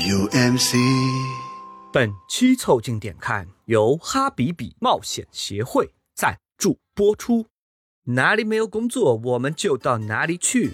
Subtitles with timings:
[0.00, 0.76] UMC。
[1.92, 7.46] 本期凑近点看由哈比比冒险协会赞助播出。
[8.04, 10.72] 哪里没有工作，我们就到哪里去。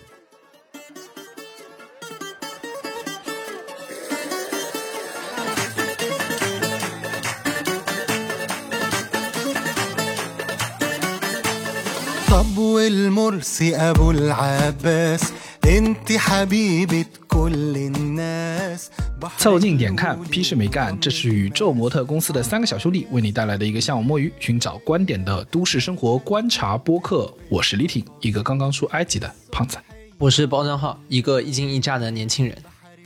[12.28, 15.32] طب والمرسي ابو العباس
[15.66, 18.90] انت حبيبة كل الناس
[19.37, 20.97] 凑近点看，屁事没干。
[20.99, 27.33] 这是宇宙模特公司的三个小兄弟为你带来的一个向往摸鱼、寻找观点的都市生活观察播客。
[27.49, 29.77] 我是李挺，一个刚刚出埃及的胖子。
[30.17, 32.55] 我是包账号，一个一惊一乍的年轻人。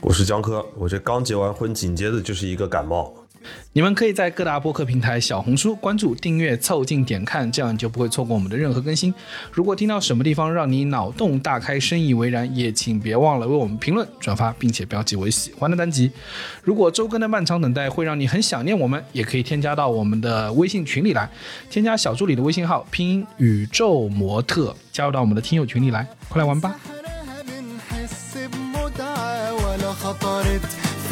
[0.00, 3.14] 我是江科，我这刚结完婚，紧接着就是一个感冒。
[3.72, 9.12] 你们可以在各大播客平台、小红书关注、订阅、凑近点看，这样你就不会错过我们的任何更新。
[9.50, 16.10] 如果听到什么地方让你脑洞大开、深以为然，也请别忘了为我们评论、转发，并且标记为喜欢的单集。
[16.62, 21.28] 如果周更的漫长等待会让你很想念我们，也可以添加到我们的微信群里来，
[21.70, 26.76] 添加小助理的微信号，拼音宇宙模特，加入到我们的听友群里来，快来玩吧！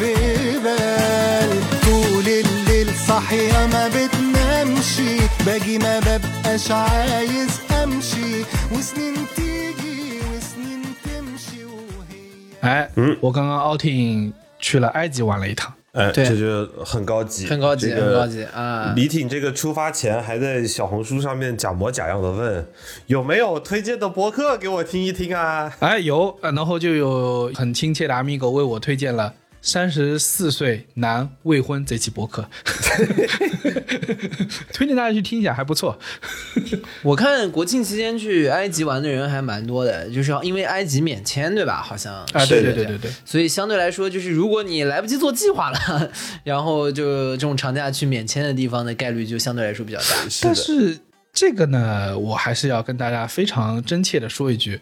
[0.00, 1.50] في بال
[1.84, 5.00] طول الليل صاحية ما بتنامش
[5.46, 12.88] باجي ما ببقاش عايز امشي وسنين تيجي وسنين تمشي وهي 哎，
[13.20, 15.72] 我刚刚 outing 去了埃及玩了一趟。
[15.92, 22.66] 哎，对这就很高级，很高级这个很高级啊李挺这个出发前还在小红书上面假模假样的问
[23.06, 25.72] 有没有推荐的博客给我听一听啊？
[25.80, 32.47] 哎，有，呃然后就有很亲切的 amigo 为我推荐了 三十四岁男未婚这期博客，
[34.73, 35.97] 推荐大家去听一下，还不错。
[37.03, 41.81] 我看国庆期间去埃及玩的人还蛮多的，就是因为埃及免签，对吧？
[41.81, 46.11] 好像啊，是对对对对对，所以相对来说，就是如果你来不及做计划了，
[46.43, 50.05] 然后就这种长假去免签的地方的概率就相对来说比较大。
[50.41, 50.97] 但是
[51.31, 54.81] 这个呢，我还是要跟大家非常真切的说一句。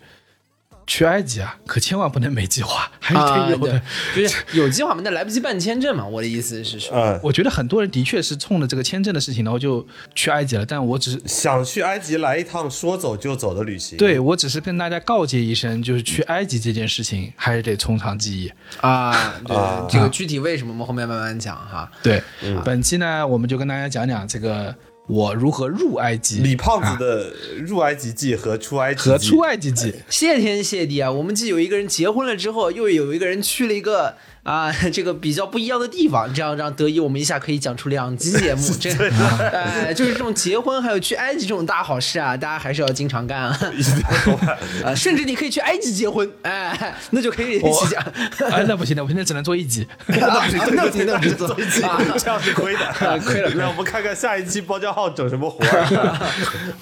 [0.90, 3.80] 去埃及啊，可千万不能没计划，还是啊，得有的。
[4.16, 6.04] 对，就是有计划嘛，那来不及办签证嘛。
[6.04, 9.86] 我的意思是说，嗯，我觉得很多人的确是冲着这个签证的事情，然后就
[10.16, 10.66] 去埃及了。
[10.66, 14.00] 但我只是想去埃及来一趟说走就走的旅行。
[14.00, 18.52] 对我只是跟大家告诫一声，就是去埃及这件事情还是得从长计议。
[18.82, 21.88] 啊，对，啊这个具体为什么我们后面慢慢讲哈。
[22.02, 22.20] 对，
[22.66, 24.76] 本期呢，我们就跟大家讲讲这个
[25.10, 29.92] 我如何入埃及，李胖啊子的入埃及记和出埃及记和出埃及记。
[30.08, 31.12] 谢天谢地啊！
[31.12, 38.62] 我们既有一个人结婚了之后，又有一个人去了一个啊， 这个比较不一样的地方，这样让德一我们一下可以讲出两集节目。
[38.80, 38.90] 这
[39.52, 43.60] 哎，就是这种结婚还有去埃及这种大好事啊，大家还是要经常干啊。
[44.86, 48.02] 啊，甚至你可以去埃及结婚，哎，那就可以一起讲。
[48.50, 49.88] 哎，那不行，那不行，那只能做一集。
[50.08, 56.32] 那不行，那不行，那不行，做一集啊这样是亏的，亏了亏了让我们看看下一期包浆号整什么活儿。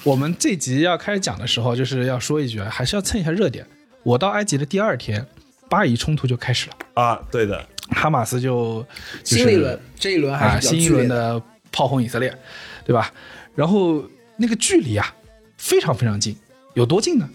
[0.04, 3.66] 我们这集要开始讲的时候，就是要说一句，还是要蹭一下热点。
[4.04, 5.26] 我到埃及的第二天，
[5.68, 8.84] 巴以冲突就开始了，啊，对的，哈马斯就
[9.22, 10.88] 就是新一轮，这一轮还啊，是新一。
[10.88, 11.40] 轮的
[11.70, 12.36] 炮轰以色列，
[12.84, 13.12] 对吧？
[13.54, 14.02] 然后
[14.36, 15.14] 那个距离啊，
[15.56, 16.36] 非常非常近，
[16.74, 17.28] 有多近呢？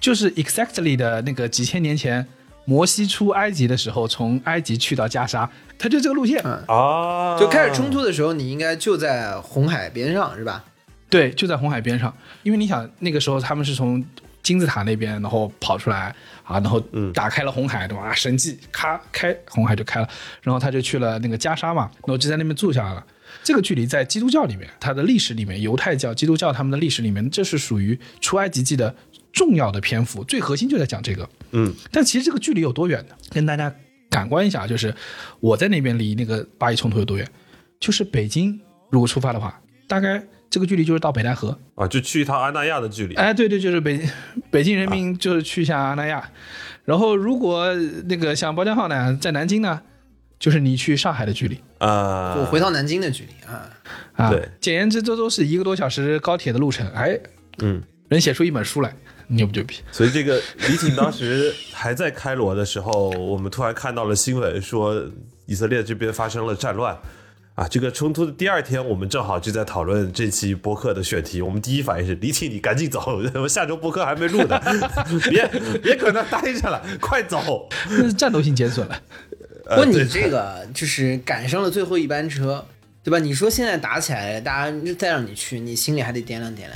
[0.00, 2.26] 就是 exactly 的那个几千年前，
[2.64, 6.40] 摩西出埃及的时候，从埃及去到加沙，它就这个路线。
[6.44, 10.64] 嗯啊，就开始冲突的时候，你应该就在红海边上，是吧？
[11.10, 12.14] 对，就在红海边上。
[12.42, 14.02] 因为你想，那个时候他们是从
[14.42, 16.14] 金字塔那边，然后跑出来
[16.44, 16.80] 啊，然后
[17.12, 18.04] 打开了红海，对吧？
[18.04, 20.08] 啊神迹，咔开红海就开了，
[20.42, 23.04] 然后他就去了那个加沙嘛，然后就在那边住下来了。
[23.44, 28.94] 这个距离在基督教里面，它的历史里面，犹太教、基督教他们的历史里面，这是属于出埃及记的
[29.32, 31.28] 重要的篇幅，最核心就在讲这个。
[31.52, 33.14] 嗯，但其实这个距离有多远呢？
[33.30, 33.72] 跟大家
[34.10, 34.92] 感官一下，就是
[35.38, 37.26] 我在那边离那个巴以冲突有多远？
[37.78, 41.56] 就是北京如果出发的话，大概这个距离就是到北戴河。
[41.76, 43.14] 啊，就去一趟安那亚的距离。
[43.14, 44.00] 哎，对对，就是北
[44.50, 46.28] 北京人民就是去一下阿那亚，
[46.84, 47.72] 然后如果
[48.08, 49.80] 那个像包浆号呢，在南京呢，
[50.38, 53.70] 就是你去上海的距离啊，我回到南京的距离啊，
[54.14, 54.30] 啊。
[54.30, 56.86] 对，简言之，这都是一个多小时高铁的路程。
[56.88, 57.18] 哎，
[57.58, 58.92] 嗯，能写出一本书来，
[59.28, 59.76] 牛不牛逼？
[59.92, 65.00] 所以这个李挺当时还在开罗的时候，我们突然看到了新闻说
[65.46, 66.98] 以色列这边发生了战乱。
[67.54, 71.42] 啊，这个冲突的第二天，我们正好就在讨论这期播客的选题。
[71.42, 74.58] 我们第一反应是：李挺，你赶紧走， 我下周播客还没录呢，
[75.28, 75.46] 别
[75.82, 77.68] 别搁那待着了，快走！
[77.90, 78.98] 那是战斗性减损了。
[79.66, 82.64] 不过你这个就是赶上了最后一班车，
[83.04, 83.18] 对吧？
[83.18, 86.72] 你说现在打起来了，大家再让你去，你心里还得掂量掂量。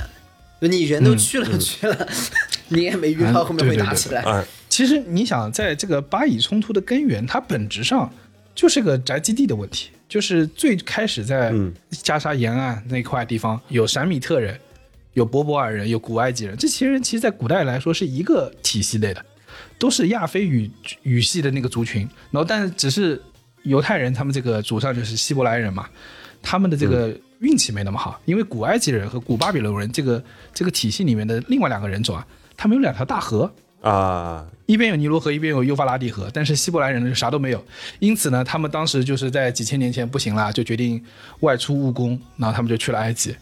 [0.61, 2.07] 就你人都去了去了，
[2.69, 4.21] 你也没预到后面会打起来。
[4.21, 8.11] 啊，其实你想，在这个巴以冲突的根源，它本质上
[8.55, 9.91] 就是个宅基地的问题。
[10.07, 14.57] 就是最开始在嗯加沙沿岸那块地方有闪米特人，
[15.13, 19.25] 有博博尔人，有古埃及人，这些人其实，在古代来说是一个体系类的，
[19.79, 20.69] 都是亚非语
[21.01, 22.07] 语系的那个族群。
[22.29, 23.19] 然后，但是只是
[23.63, 25.89] 犹太人他们这个祖上就是希伯来人嘛，
[26.43, 30.23] 他们的这个运气没那么好，因为古埃及人和古巴比伦人这个
[30.53, 32.25] 这个体系里面的另外两个人种啊，
[32.55, 33.51] 他们有两条大河，
[33.85, 37.63] 啊，一边有尼罗河，一边有幼发拉底河，但是希伯来人呢就啥都没有，
[37.99, 40.99] 因此呢，他们当时就是在几千年前不行了，就决定
[41.41, 43.35] 外出务工，然后他们就去了埃及。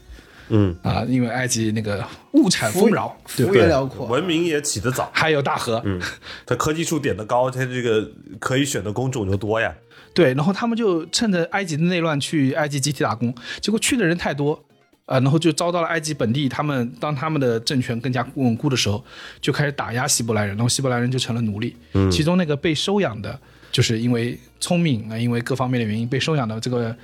[0.50, 3.54] 嗯，啊，因为埃及那个物产丰饶，幅？
[3.54, 4.06] 员辽阔。
[4.08, 6.02] 文明也起得早，还有大河，嗯，
[6.46, 9.74] 它科技树点得高，它这个可以选的工种就多呀。
[10.14, 14.62] 对，然后他们就趁着埃及的内乱去埃及集体打工，结果去的人太多，
[15.06, 19.04] 啊、然后就遭到了埃及本地他们当他们的政权更加稳固的时候，
[19.42, 21.76] 就开始打压希伯来人，然后希伯来人就成了奴隶。
[21.94, 23.38] 嗯，其中那个被收养的，
[23.72, 26.96] 就是因为聪明啊，因为各方面的原因被收养的这个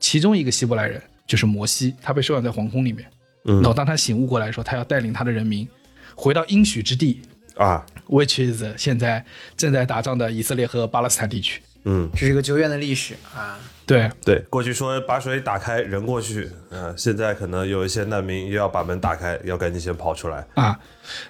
[0.00, 3.08] 其中一个希伯来人就是摩西，他被收养在皇宫里面。
[3.44, 5.68] 嗯，然后当他醒悟过来说，他要带领他的人民
[6.14, 7.22] 回到应许之地
[7.56, 9.24] 啊，，which is 现在
[9.56, 11.62] 正在打仗的以色列和巴勒斯坦地区。
[11.84, 13.60] 嗯，这是一个久远的历史啊。
[13.86, 20.46] 对，对，过去说把水打开，人过去，嗯、现在可能有一些难民又要把门打开，要赶紧先跑出来。
[20.54, 20.78] 啊，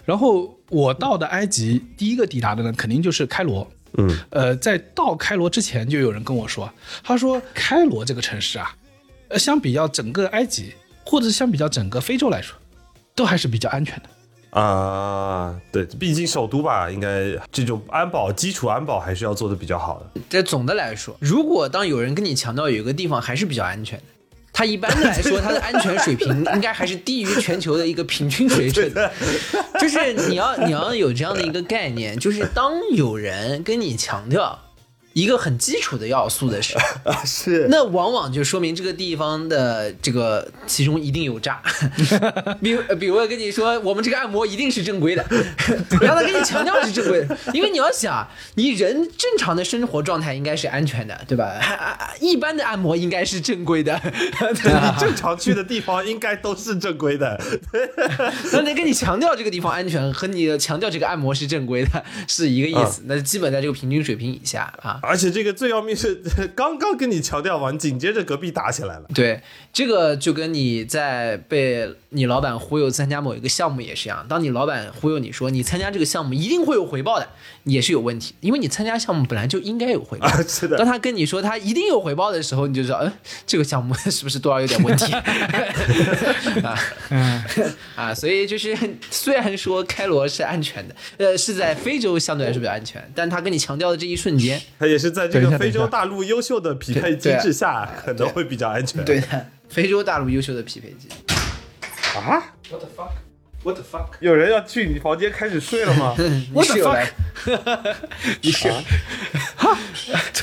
[0.05, 3.69] 然后我到的埃及第一个抵达的呢，肯定就是开罗。
[3.97, 6.71] 嗯，呃，在到开罗之前，就有人跟我说，
[7.03, 8.77] 他说开罗这个城市啊，
[9.29, 10.75] 呃，相比较整个埃及，
[11.05, 12.57] 或者是相比较整个非洲来说，
[13.15, 14.09] 都还是比较安全的。
[14.55, 20.21] 啊，对，毕竟首都吧，应该这种安保基础安保还是要做的比较好的。
[20.31, 24.05] 这总的来说，如果当有人跟你强调有一个地方还是比较安全的，
[24.53, 29.11] 它一般的来说， 它的安全水平应该还是低于全球的一个平均水准的。
[29.81, 34.57] 就是你要你要有这样的一个概念，就是当有人跟你强调
[35.15, 41.63] 一个很基础的要素的时候， 啊，是那往往就说明这个地方的这个其中一定有诈。
[42.61, 45.25] 比比如我跟你说，我们这个按摩一定是正规的，
[46.03, 51.61] 让他跟你强调是正规的，因为你要想，你人正常的生活状态应该是安全的，对吧？
[52.21, 57.41] 一般的按摩应该是正规的，你正常去的地方应该都是正规的。
[58.53, 65.01] 那得跟你强调这个地方安全，和你强调这个按摩是正规的是一个意思，那基本在这个平均水平以下啊。
[65.05, 66.15] 而且这个最要命是，
[66.57, 69.05] 刚刚跟你强调完，紧接着隔壁打起来了。
[69.15, 69.41] 对，
[69.73, 74.27] 这个就跟你在被你老板忽悠参加某一个项目也是一样。
[74.29, 77.29] 当你老板忽悠你说你参加这个项目一定会有回报的，
[77.65, 80.27] 也是有问题，因为你参加项目本来就应该有回报。
[80.27, 83.13] 啊是的当他跟你说他一定有回报的时候，你就知道，嗯，
[83.47, 85.13] 这个项目 是不是多少有点问题
[86.63, 86.79] 啊？
[87.97, 88.77] 啊，所以就是
[89.11, 99.05] 虽然说开罗是安全的，呃，是在非洲相对来说比较安全，但他跟你强调的这一瞬间，他也是在这个非洲大陆优秀的匹配机制下，可能会比较安全。
[99.05, 101.09] 对的，非洲大陆优秀的匹配机。
[102.17, 103.24] 啊，What the fuck?
[103.65, 104.09] What the fuck?
[104.21, 106.15] 有人要去你房间开始睡了吗？
[106.55, 107.11] 你室友来，
[108.43, 108.71] 你是？
[109.57, 109.77] 哈，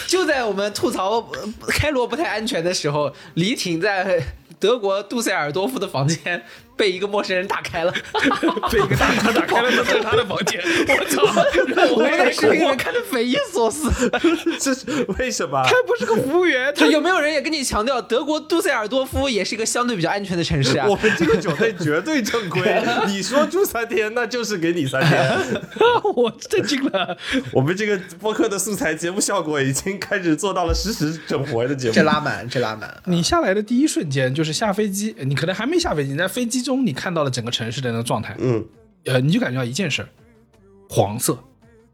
[0.07, 4.21] 就在我们吐槽呃开罗不太安全的时候，李挺在
[4.59, 6.43] 德国杜塞尔多夫的房间
[6.81, 7.93] 被一个陌生人打开了。
[8.73, 10.59] 被一个大哥打开了，这是他的房间。
[10.87, 11.21] 我操！
[11.93, 13.87] 我们在视频里面看的匪夷所思。
[14.59, 15.61] 这是为什么？
[15.63, 20.95] 他不是个服务员，他有没有人也跟你强调，德国杜塞尔多夫也是一个相对比较安全的城市啊 我？
[20.95, 25.61] 们这个酒店绝对正规，你说住三天，那就是给你三天。
[26.15, 27.15] 我震惊了。
[27.51, 31.93] 我们这个播客的素材节目效果已经开始做到了实时整活的节目。
[31.93, 32.91] 这拉满，这拉满。
[33.05, 38.65] 你下来的第一瞬间就是下飞机，你可能还没下飞机，你在飞机中你看到了整个城市的那个状态，嗯
[39.05, 40.09] 呃，你就感觉到一件事儿，
[40.89, 41.37] 黄色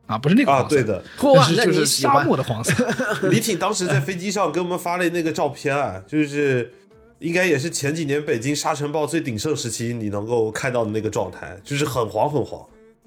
[0.05, 2.71] 啊，不是那个啊，黄色，对的，嚯但是那就是沙漠的黄色。
[3.29, 6.73] 李挺当时在飞机上给我们发了那个照片啊， 就是
[7.19, 12.65] 应该也是前几年北京沙尘暴最鼎盛时期你能够看到的那个状态，就是很黄很黄，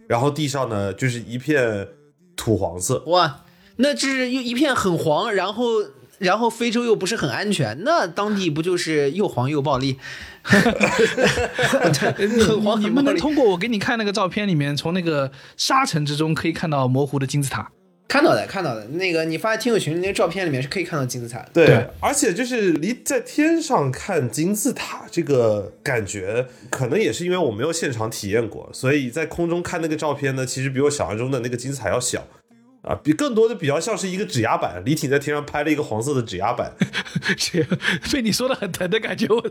[0.09, 1.87] 然后地上呢就是一片
[2.37, 3.03] 土黄色。
[3.07, 3.45] 哇，
[3.77, 5.65] 那这是又一片很黄，然后
[6.19, 9.99] 然后非洲又不是很安全，那当地不就是又黄又暴力？
[12.47, 13.17] 很黄你不能。
[13.17, 17.71] 通过我给你看那个照片里面，从那个沙尘之中可以看到模糊的金字塔。
[18.09, 21.51] 看到的，看到的，那个你发在听友群那个照片里面是可以看到金字塔的。
[21.53, 32.27] 对，对而且就是离在天上看金字塔这个感觉，可能也是因为我没有现场体验过，所以在空中看那个照片呢，其实比我想象中的那个金字塔要小。
[32.83, 36.73] 啊，比更多的比较像是一个指压板，李挺在天上拍了一个黄色的指压板，
[37.37, 37.63] 这
[38.11, 39.43] 被你说的很疼的感觉，我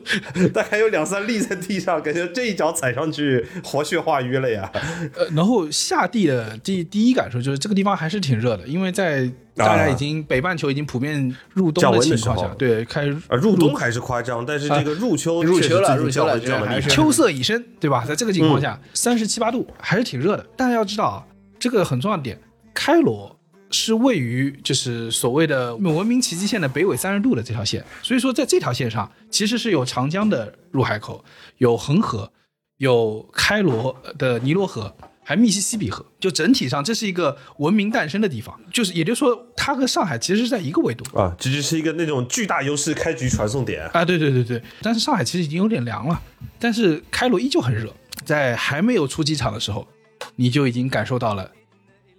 [0.51, 4.71] 大概有两三粒在地上，感觉这一脚踩上去活血化瘀了呀。
[5.15, 18.03] 呃，然后下地的第第一感受就是这个地方还是挺热的，因为在大家已经北半球已经普遍入冬降温的情况下，对，开始啊，入冬还是夸张，但是这个入秋入秋了入秋了还是秋色已深，对吧？
[18.07, 20.43] 在这个情况下，三十七八度还是挺热的。
[20.57, 21.24] 但要知道啊，
[21.59, 22.39] 这个很重要的点，
[22.73, 23.39] 开罗
[23.71, 31.23] 是位于就是所谓的文明奇迹线的北纬三十度的这条线，所以说在这条线上其实是有长江的入海口，
[31.57, 32.31] 有恒河，
[32.77, 34.95] 有开罗的尼罗河。
[35.21, 43.88] 还密西西比河，就整体上这是一个文明诞生的地方，就是也就是说，它和上海其实是在一个维度，啊，这就是一个那种巨大优势开局传送点。
[43.93, 46.19] 啊，对对对对，但是上海其实已经有点凉了，
[46.57, 47.93] 但是开罗依旧很热。
[48.25, 49.88] 在还没有出机场的时候，
[50.35, 51.51] 你就已经感受到了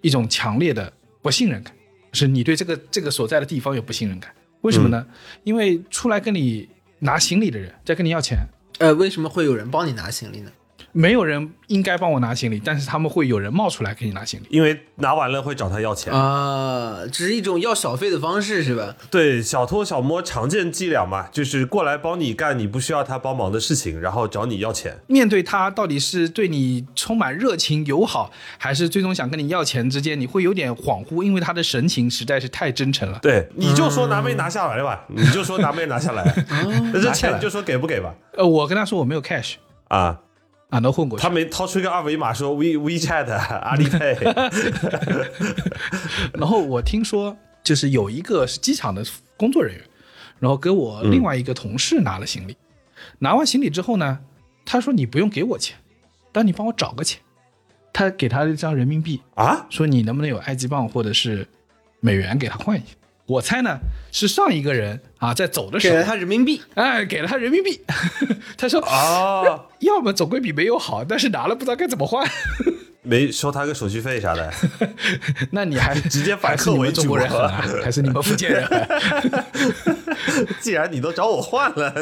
[0.00, 0.92] 一种强烈的
[1.22, 1.74] 不信任感，
[2.12, 4.34] 是你对这个这个所在的地方有不信任感。
[4.62, 5.06] 为什么呢？
[5.44, 8.38] 因为出来跟你拿行李的人在跟你要钱，
[8.78, 10.50] 呃，为什么会有人帮你拿行李呢？
[10.92, 14.46] 没有人应该帮我拿行李，但是他们会有人冒出来给你拿行李。
[14.50, 18.96] 因为拿完了会找他要钱，啊，只是一种要小费的方式是吧？
[19.10, 24.98] 对，小偷小摸常见伎俩嘛，就是过来帮你干你不需要他帮忙的事情，然后找你要钱。
[25.06, 33.18] 面对他到底是对你充满热情友好，还是最终想跟你要钱之间，你会有点恍惚，因为他的神情实在是太真诚了。
[33.22, 36.44] 对，你就说拿没拿下来吧，你就说拿没拿下来，
[36.92, 38.14] 那这钱你就说给不给吧。
[38.32, 39.54] 呃，我跟他说我没有 cash
[39.88, 40.20] 啊，
[40.70, 41.28] 啊，能混过去他。
[41.28, 44.24] 没掏出一个二维码说 We WeChat 阿里 Pay，
[46.34, 49.04] 然后我听说，就是有一个是机场的
[49.36, 49.84] 工作人员，
[50.38, 52.56] 然后给我另外一个同事拿了行李，
[53.18, 54.20] 拿完行李之后呢，
[54.64, 55.76] 他说你不用给我钱，
[56.32, 57.20] 但你帮我找个钱。
[57.92, 61.44] 他给他一张人民币，啊，说你能不能有埃及镑或者是
[61.98, 62.94] 美元给他换一下。
[63.30, 63.78] 我猜呢
[64.10, 67.80] 是上一个人啊在走的时候，给了他人民币，哎给了他人民币，
[68.58, 72.28] 他说哦， 要么总归比没有好，但是拿了不知道该怎么换。
[73.02, 74.52] 没收他个手续费啥的，
[75.52, 78.66] 那你还直接反客为主中国人狠啊，还是你们福建人？
[78.66, 80.46] 狠？
[80.60, 81.92] 既然你都找我换了，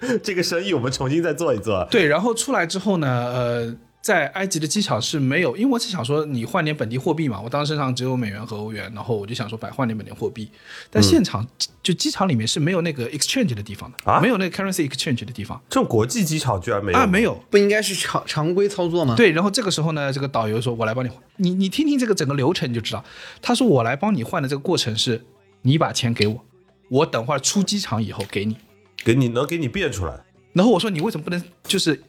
[0.00, 1.86] 那这个生意我们重新再做一做。
[1.90, 10.50] 对，然后出来之后呢，呃，在埃及的机场是没有，因为我是想说你换点本地货币嘛，我当时身上只有美元和欧元，然后我就想说百换点本地货币，
[10.90, 11.46] 但现场、
[11.84, 17.40] 就机场里面是没有那个 exchange 的地方的，啊没有那个 currency exchange 的地方这种国际机场居然没有啊，没有。
[17.48, 19.14] 不应该是常常规操作吗？
[19.16, 23.04] 对，然后这个时候呢，这个导游说：“我来帮你换。”你你听听这个整个流程你就知道，
[23.40, 25.24] 他说：“我来帮你换的这个过程是，
[25.62, 26.44] 你把钱给我，
[26.88, 28.56] 我等会儿出机场以后给你。”
[29.04, 30.24] 给你能给你变出来。
[30.52, 32.02] 然后我说你为什么不能就是，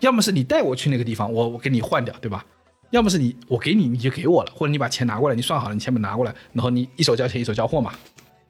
[0.00, 2.44] 要么是你带我去那个地方，我我给你换掉，对吧？
[2.90, 7.92] 要么是你我给你你就给我了，或者你把钱拿过来，你算好了，你钱本拿过来，然后你一手交钱一手交货嘛，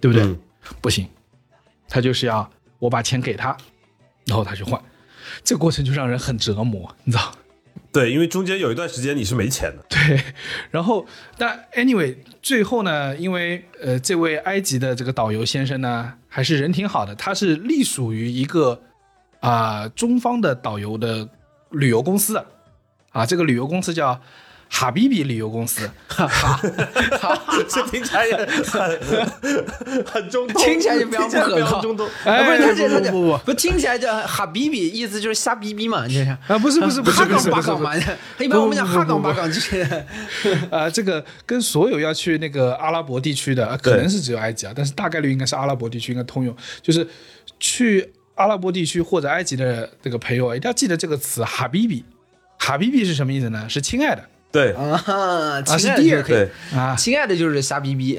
[0.00, 0.24] 对不对？
[0.26, 0.38] 嗯
[0.82, 1.08] 不行，
[1.88, 3.56] 他就是要我把钱给他，
[4.26, 4.78] 然后他去换，
[5.42, 7.32] 这个过程就让人很折磨，你知道？
[7.90, 9.84] 对，因为中间有一段时间你是没钱的。
[9.88, 10.22] 对，
[10.70, 11.06] 然后
[11.38, 18.80] 但 anyway，最后呢，因为呃，这位埃及的这个导游先生呢，还是人挺好的，他是隶属于一个
[19.40, 21.26] 啊、中方的导游的
[21.70, 22.34] 旅游公司。
[22.34, 22.46] 的
[23.12, 24.20] 啊，这个旅游公司叫
[24.68, 26.60] 哈比比旅游公司，哈哈。
[27.68, 31.80] 这听起来也很很中东，听起来就非常不可靠。
[31.80, 32.08] 中东。
[32.24, 36.30] 哎不是他这他这不不不不听起来叫哈比比，意思就是瞎逼逼嘛，这是。
[36.46, 37.96] 啊，不是不是不是哈岗不是不是八岗嘛，
[38.38, 39.82] 一般我们讲哈岗八岗就是
[40.70, 47.04] 啊，这个跟所有要去那个阿拉伯地区的，呃可能是只有埃及啊，但是大概率应该是阿拉伯地区应该通用，就是
[47.58, 48.08] 去
[48.40, 52.04] 阿拉伯地区或者埃及的这个朋友啊，一定要记得这个词“哈比比”。
[52.58, 53.66] 哈比比是什么意思呢？
[53.68, 56.96] 是亲爱的对啊，啊，亲爱的就可以，啊。
[56.96, 58.18] 亲爱的就是瞎逼逼，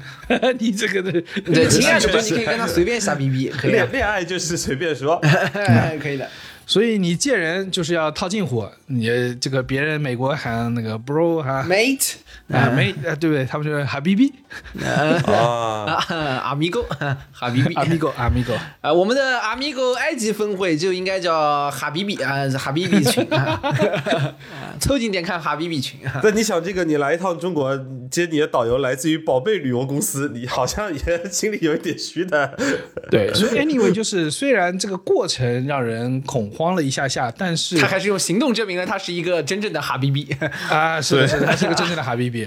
[0.58, 5.20] 你这个的对，亲爱的就你可以跟他随便瞎逼逼， 可以，恋恋爱就是随便说，
[6.02, 6.28] 可以的。
[6.66, 12.14] 所以你见人就是要套近乎，你这个别人美国喊那个 bro 哈 Mate
[12.52, 13.44] 啊没呃对不对？
[13.44, 14.32] 他们说哈比比
[14.82, 16.82] 啊，啊， Amigo
[17.30, 26.20] 哈比比 amigo amigo 啊，我们的 Amigo 埃及分会就应该叫哈比比啊，哈比比群啊，啊凑近点看哈比比群啊。
[26.22, 27.76] 但你想，这个你来一趟中国，
[28.10, 32.56] 接你的导游来自于宝贝旅游公司，你好像也心里有一点虚的。
[33.10, 40.34] 对， 所以 anyway 就是虽然这个过程让人恐慌了一下下，但是他还是用行动证明了他是一个真正的哈比比。
[40.70, 42.37] 啊，是的，是的，他是个真正的哈比比，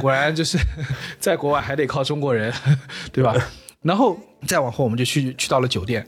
[0.00, 0.58] 果然就是
[1.20, 2.52] 在国外还得靠中国人，
[3.12, 3.34] 对吧？
[3.82, 6.06] 然后再往后，我们就去去到了酒店，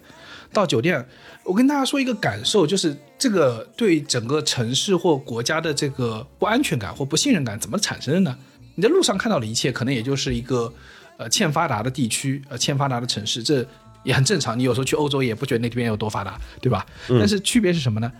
[0.52, 1.04] 到酒店，
[1.44, 8.36] 我跟大家说一个感受，就是这个对整个城市或国家的这个不安全感或不信任感怎么产生的呢？
[8.74, 10.72] 你在路上看到的一切，可能也就是一个
[11.16, 13.64] 呃欠发达的地区，呃欠发达的城市，这
[14.02, 14.58] 也很正常。
[14.58, 16.84] 你有时候去欧洲也不觉得那边有多发达，对吧？
[17.08, 18.10] 但是区别是什么呢？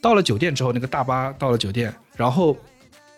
[0.00, 2.56] 到了酒店之后，那个大巴到了酒店，然后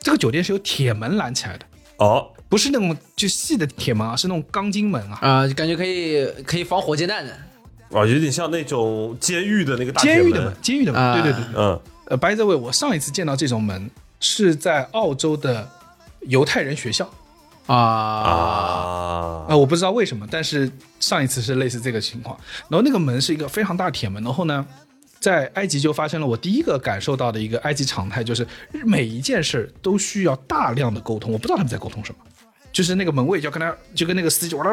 [0.06, 5.18] 这个酒店是有铁门拦起来的，哦，不是那种就细的铁门啊，是那种钢筋门啊。
[5.20, 7.32] 啊，感觉可以可以防火箭弹的。
[7.90, 10.14] 啊，有点像那种监狱的那个大门。
[10.14, 11.20] 监狱的门，监狱的门，啊。
[11.20, 11.44] 对对对。
[11.56, 15.68] 嗯，呃，by the way，我上一次见到这种门是在澳洲的
[16.20, 17.10] 犹太人学校。
[17.66, 17.74] 啊。
[17.74, 20.70] 啊、啊，我不知道为什么，但是
[21.00, 22.38] 上一次是类似这个情况。
[22.68, 24.64] 然后那个门是一个非常大的铁门，然后呢，
[25.18, 28.46] 在埃及就发生了我第一个感受到的一个埃及常态，就是
[28.84, 32.18] 每一件事都需要大量的沟通，我不知道他们在沟通什么。
[32.76, 34.66] 就是那个门卫就要跟他，就跟那个司机就哈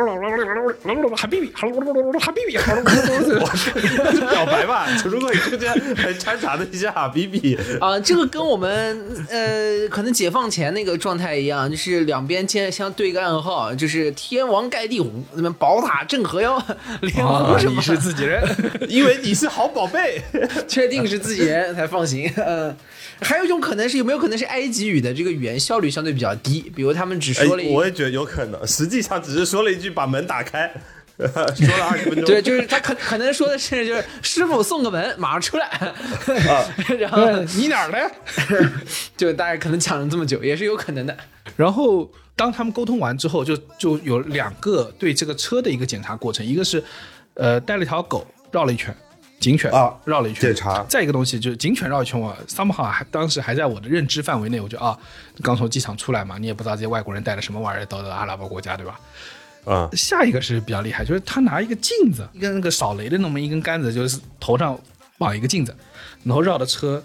[1.26, 16.62] 比比，哈比比，表白吧，如果你中间还掺杂了一些哈比比，啊，这个跟我们呃可能解放前那个状态一样，就是两边先相对一个暗号，就是天王盖地虎，那么宝塔镇河妖，
[17.00, 18.44] 连啊湖什么你是自己人，
[18.90, 20.22] 因为你是好宝贝。
[20.68, 22.28] 确定是自己人才放行。
[22.36, 22.76] 呃，
[23.24, 30.72] 还有一种可能是有没有可能是埃及语的这个语言效率相对比较低，比如他们只哎说了一，我也觉得有可能，实际上只是说了一句把门打开，
[31.18, 31.28] 说
[31.78, 32.26] 了二十分钟。
[32.26, 35.94] 对，就是他可可能说的是就是师傅送个门，马上出来，
[37.00, 37.26] 然后
[37.56, 38.12] 你哪儿的？
[39.16, 41.16] 就大概可能讲了这么久，也是有可能的。
[41.56, 46.84] 然后当他们沟通完之后，就就有两个对这个车的一个检查过程，一个是
[47.36, 48.96] 呃带了一条狗绕了一圈，
[49.44, 54.98] 警犬啊绕了一圈检查再一个东西就是警犬绕一圈，我 somehow 还当时还在我的认知范围内，我就啊
[55.42, 59.00] 刚从机场出来嘛，你也不知道这些外国人带了什么玩意儿到的阿拉伯国家，对吧？
[59.66, 64.78] 啊，下一个是比较厉害，就是他拿一个镜子，一个那个扫雷的那么一根杆子，就是头上
[65.18, 65.76] 绑一个镜子，
[66.24, 67.02] 然后绕着车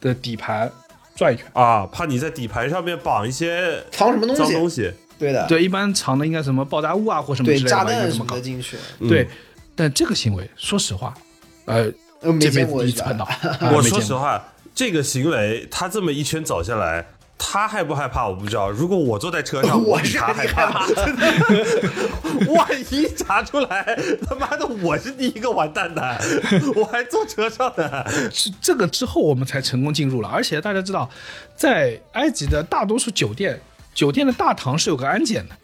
[0.00, 0.70] 的底盘
[1.14, 1.46] 转一圈。
[1.52, 4.92] 啊，怕你在底盘上面绑一些藏什么东西脏东西。
[5.18, 8.24] 对的，对，一般藏的应该什么爆炸物啊或什么对之类的炸弹什。
[8.24, 9.28] 么的进去，对，
[9.74, 11.12] 但这个行为，说实话，
[11.68, 13.24] 呃，呃没这辈子见过一次碰到。
[13.60, 14.42] 啊我说实话，
[14.74, 17.06] 这个行为他这么一圈走下来，
[17.36, 18.70] 他害不害怕我不知道。
[18.70, 20.86] 如果我坐在车上， 我是他害怕。
[22.48, 26.02] 万一查出来，他妈的我是第一个完蛋的，
[26.76, 28.04] 我还坐车上呢。
[28.30, 31.08] 是这个之后我们才成功进入了，而且大家知道，
[31.56, 33.60] 在埃及的大多数酒店，
[33.94, 35.54] 酒店的大堂是有个安检的，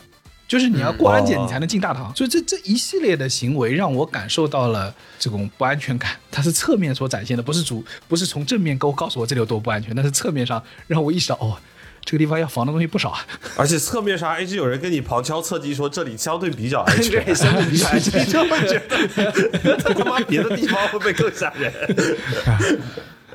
[0.55, 2.15] 就是你要过安检哦你才能进大堂。
[2.15, 11.59] 所以这这一系列的行为让我感受到了这种不安全感，它是侧面所展现的，不是主不是从正面告诉我这里有多不安全，但是侧面上让我意识到哦，
[12.05, 13.27] 这个地方要防的东西不少啊。
[13.59, 18.25] 而且侧面上一直有人跟你旁敲侧击说这里相对比较安全，对，相对比较安全。
[18.25, 21.73] 你就会觉得在他妈别的地方会不会更吓人？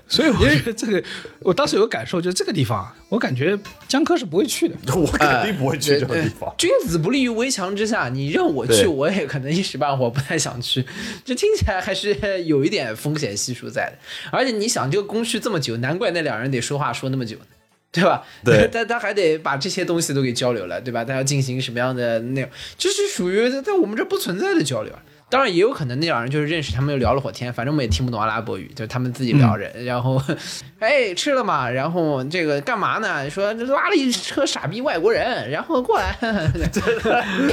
[0.10, 1.02] 所以我觉得这个，
[1.40, 4.76] 我当时有个感受，就是这个地方，我感觉江科是不会去的。
[4.98, 6.54] 我肯定不会去这个地方。
[6.58, 10.84] 君子不立于危墙之下，你让我去，我也可能一时半会儿不太想去。
[11.24, 14.00] 这听起来还是有一点风险系数在的。
[14.32, 17.46] 而且你想，这个工序这么久，难怪那两人得说话说那么久呢。
[17.92, 18.24] 对吧？
[18.46, 21.04] 对 他他还得把这些东西都给交流了，对吧？
[21.04, 24.94] 他要进行什么样的内容，这是属于在我们这不存在的交流。
[25.30, 30.22] 当然也有可能那两人就是认识，他们又聊了会儿天，反正我们也听不懂阿拉伯语，就是他们自己聊着，然后，
[30.80, 31.70] 哎，吃了嘛？
[31.70, 33.30] 然后这个干嘛呢？
[33.30, 36.18] 说拉了一车傻逼外国人，然后过来，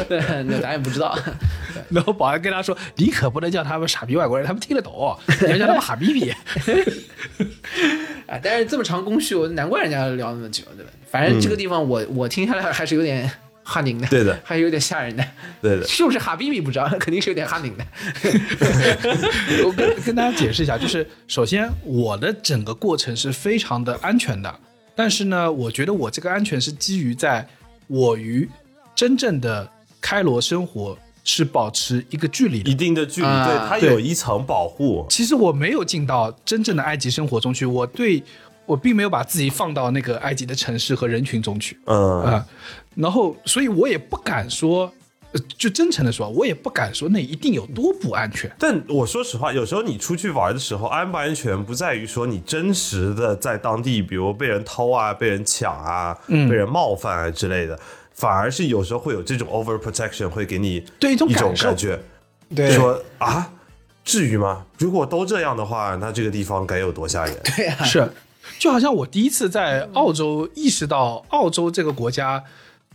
[0.09, 1.19] 对，那咱也不知道。
[1.91, 6.31] 然后保安跟他说：“你可不能叫他们傻逼外国人，他们听得懂，你要叫他们哈逼逼。
[8.27, 10.91] 啊， 但是这么长工序，我难怪人家聊那么久，对吧？
[11.11, 13.31] 反正这个地方我、我听下来还是有点
[13.69, 15.25] 哈宁的，对的还有点吓人的，
[15.61, 17.85] 对的，是不是哈比比不知道，肯定是有点哈宁的。
[19.67, 24.61] 我跟跟大家解释一下，就是首先我的整个过程是非常的安全的，
[24.95, 27.45] 但是呢，我觉得我这个安全是基于在
[27.89, 28.49] 我与
[28.95, 29.69] 真正的
[30.01, 32.75] 开罗生活是保持一个距离的一。
[32.75, 35.05] 定的距离，啊对它有一层保护。
[35.11, 38.23] 其实我没有进到真正的埃及生活中去，我对
[38.67, 42.47] 我并没有把自己放到那个埃及的城市和人群中去嗯，啊、
[42.95, 44.93] 然后所以我也不敢说，
[45.33, 48.51] 呃就真诚的说，我也不敢说那一定有多不安全。
[48.59, 56.49] 但我说实话，有时候你出去玩的时候，安不安全不在于说你真实的在当地，比如被人偷啊、被人抢啊、嗯。
[56.49, 57.79] 被人冒犯啊之类的，
[58.15, 62.01] 反而是有时候会有这种 over protection，会给你对一种一种感觉，
[62.55, 62.71] 对。
[62.71, 63.53] 说啊，
[64.05, 64.65] 至于吗？
[64.79, 67.37] 如果都这样的话，那这个地方该有多吓人？
[67.57, 68.09] 对啊、是，
[68.59, 72.43] 就好像我第一次在澳洲意识到澳洲这个国家。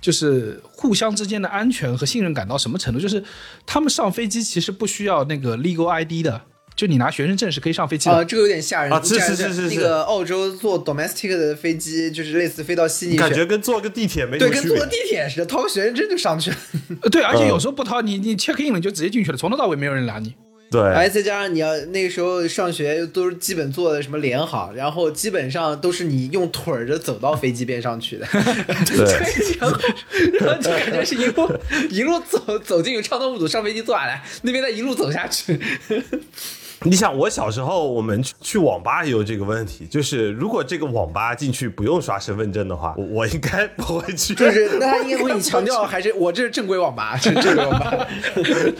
[0.01, 2.99] 就是互相之间的安全和信任感到什么程度？
[2.99, 3.23] 就是
[3.67, 6.41] 他们上飞机其实不需要那个 legal ID 的，
[6.75, 8.25] 就你拿学生证是可以上飞机啊，的。
[8.25, 14.87] 这个有点吓人啊是是是是是那个澳洲坐 domestic 的飞机，就是类似飞到悉尼，感觉跟坐个地铁没什对，跟坐个。
[14.87, 16.57] 地铁似的，掏个学生证就上去了。
[17.03, 20.33] 呃对，而且嗯有时候不掏，你你 check in 了你就直接进去了，从头到尾没有人拦你。
[20.71, 28.25] 对，哎，再加上你要那个时候上学都是基本坐的什么联航，然后基本上都是你用腿儿着走到飞机边上去的，
[28.87, 29.03] 对，
[29.59, 29.77] 然后
[30.39, 31.51] 然后就感觉是一路
[31.89, 35.59] 一路走走进去畅通无阻，上飞机坐下来，那边再一路走下去。
[36.83, 44.33] 你想，我小时候我们去去网吧也有这个问题，就是如果这个网吧进去不用刷身份证的话，我我应该不会去。
[44.33, 48.07] 就是那他应该会你强调还是我这是正规网吧，是正规网吧。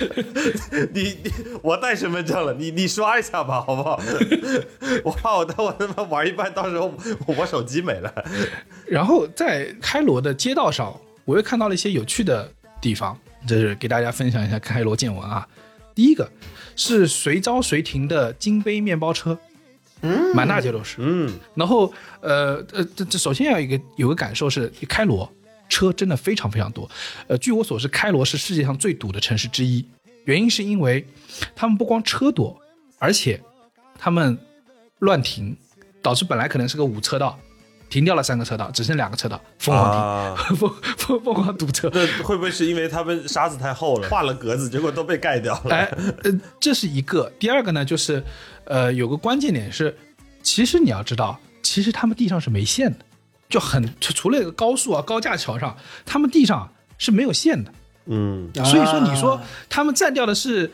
[0.94, 4.02] 你你我带身份证了，你你刷一下吧，好不好？
[5.06, 6.92] 我怕我等我他妈玩一半，到时候
[7.28, 8.12] 我我手机没了。
[8.88, 10.92] 然后在开罗的街道上，
[11.24, 13.16] 我又看到了一些有趣的地方，
[13.48, 15.48] 这是给大家分享一下开罗见闻啊。
[15.94, 16.28] 第一个
[16.76, 19.38] 是随招随停的金杯面包车，
[20.02, 20.98] 嗯，满大街都是。
[21.00, 25.32] 嗯，然后呃呃，这这首先要有一个有个感受是，开罗
[25.70, 26.90] 车真的非常非常多。
[27.28, 29.86] 呃，据我所知，开罗是世界上最堵的城市之一，
[30.26, 31.06] 原因是因为
[31.56, 32.60] 他们不光车多，
[33.00, 33.42] 而且
[33.98, 34.38] 他们
[35.00, 35.56] 乱停，
[36.02, 37.40] 导致本来可能是个五车道，
[37.92, 41.92] 停掉了三个车道，只剩两个车道，疯狂停，啊，疯疯疯狂堵车。
[41.94, 45.76] 那会不会是因为他们沙子太厚了，画了格子，结果都被盖掉了？
[45.76, 45.92] 哎，
[46.24, 47.30] 呃，这是一个。
[47.38, 48.24] 第二个呢，就是
[48.64, 49.96] 呃，有个关键点是，
[50.42, 53.00] 其实你要知道，其实他们地上是没线的，
[53.50, 55.76] 就很除除了一个高速啊、高架桥上，
[56.06, 57.74] 他们地上是没有线的。
[58.06, 60.72] 嗯，所以说，你说他们占掉的是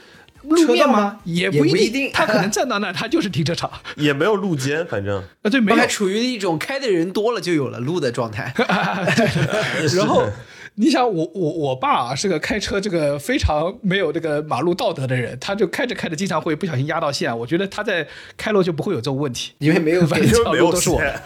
[0.50, 1.20] 路面吗吗？
[1.24, 3.70] 也也不一定他可 能站到那儿，他就是停车场。
[3.96, 5.88] 也没有路肩，反正 啊，对，没有还。
[5.88, 8.54] 处于一种开的人多了就有了路的状态。
[9.96, 10.28] 然后
[10.76, 17.36] 你想，我我我爸啊是个开车这个非常没有这个马路道德的人，他就开着开着经常会不小心压到线。
[17.36, 18.08] 我觉得他在
[18.38, 19.54] 开路就不会有这种问题。
[19.58, 21.20] 因为没有反给正没有都是我线。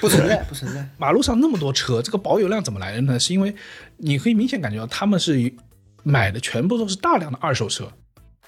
[0.00, 0.84] 不存在，不存在。
[0.98, 3.18] 马路上那么多车，这个保有量怎么来的呢？
[3.18, 3.54] 是因为
[3.98, 5.52] 你可以明显感觉到他们是
[6.02, 7.88] 买的全部都是大量的二手车，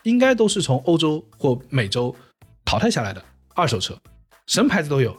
[0.02, 2.14] 应该都是从欧洲或美洲
[2.64, 3.22] 淘汰下来的
[3.54, 3.94] 二手车，
[4.46, 5.16] 什么牌子都有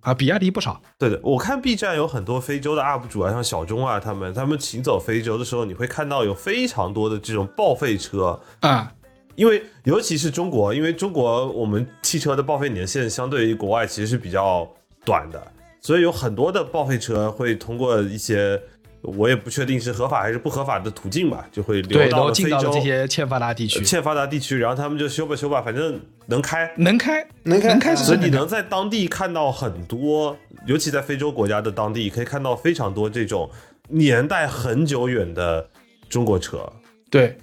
[0.00, 0.80] 啊，比亚迪不少。
[0.98, 8.92] 对的，我看 B 站有很多非洲的 UP 主啊，像小钟啊，他们他们行走非洲的时候，你会看到有非常多的这种报废车，啊，
[9.34, 14.68] 因为尤其是中国，因为中国我们汽车的报废年限相对于国外其实是比较
[15.04, 18.60] 短的，所以有很多的报废车会通过一些
[19.04, 26.72] 我也不确定是合法还是不合法的途径吧，就会流到非洲这些欠发达地区，欠发达地区，然后他们就修吧修吧，反正能开。
[26.78, 27.26] 能开。
[27.42, 27.68] 能开。
[27.68, 30.34] 能开所以你能在当地看到很多，
[30.66, 33.50] 尤其在非洲国家的当地，可以看到非常多这种
[33.88, 35.68] 年代很久远的
[36.08, 36.66] 中国车。
[37.10, 37.36] 对，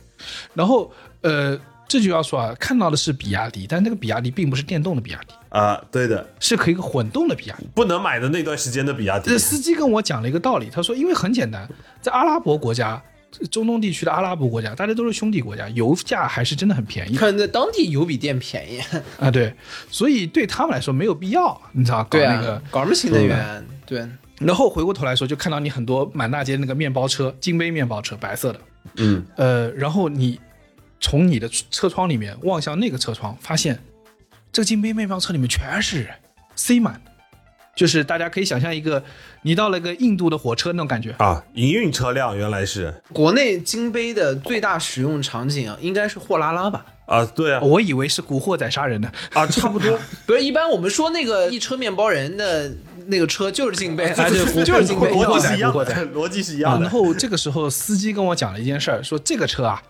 [0.55, 1.59] 然后呃，
[1.91, 7.67] 这就要说啊，看到的是比亚迪，但那个比亚迪并不是电动的比亚迪，啊，对的，是可以一个混动的比亚迪。
[7.75, 11.67] 不能买的那段时间的比亚迪这，司机跟我讲了一个道理，他说，因为很简单，
[11.99, 13.03] 在阿拉伯国家，
[13.51, 18.79] 中东地区的阿拉伯国家，大家都是兄弟国家，油价还是真的很便宜看在当地油比电便宜。
[19.19, 19.29] 啊。
[19.29, 19.53] 对，
[19.89, 22.53] 所以对他们来说没有必要，你知道，搞那个。
[22.53, 23.65] 啊，搞什么新能源？
[23.85, 24.07] 对，
[24.39, 28.59] 然后回过头来说，就看到你很多满大街那个面包车，金杯面包车，白色的，
[28.95, 30.39] 嗯，呃，然后你
[31.01, 33.79] 从你的车窗里面望向那个车窗，发现
[34.51, 36.13] 这个金杯面包车里面全是人，
[36.55, 37.01] 塞满，
[37.75, 39.03] 就是大家可以想象一个
[39.41, 41.11] 你到了一个印度的火车那种感觉。
[41.17, 46.85] 啊，营运车辆原来是国内金杯的最大使用场景啊，应该是货拉拉吧？
[47.07, 52.71] 啊，对啊，我以为是古惑仔杀人的，啊，差不多， 不是，一般我们说那个一车面包人的
[53.07, 55.11] 那个车就是金杯，啊 就是金杯。
[55.11, 56.91] 逻辑是一样逻辑是一啊，样的然。
[56.91, 59.81] 后这个时候司机跟我讲了一件事儿，说这个车啊，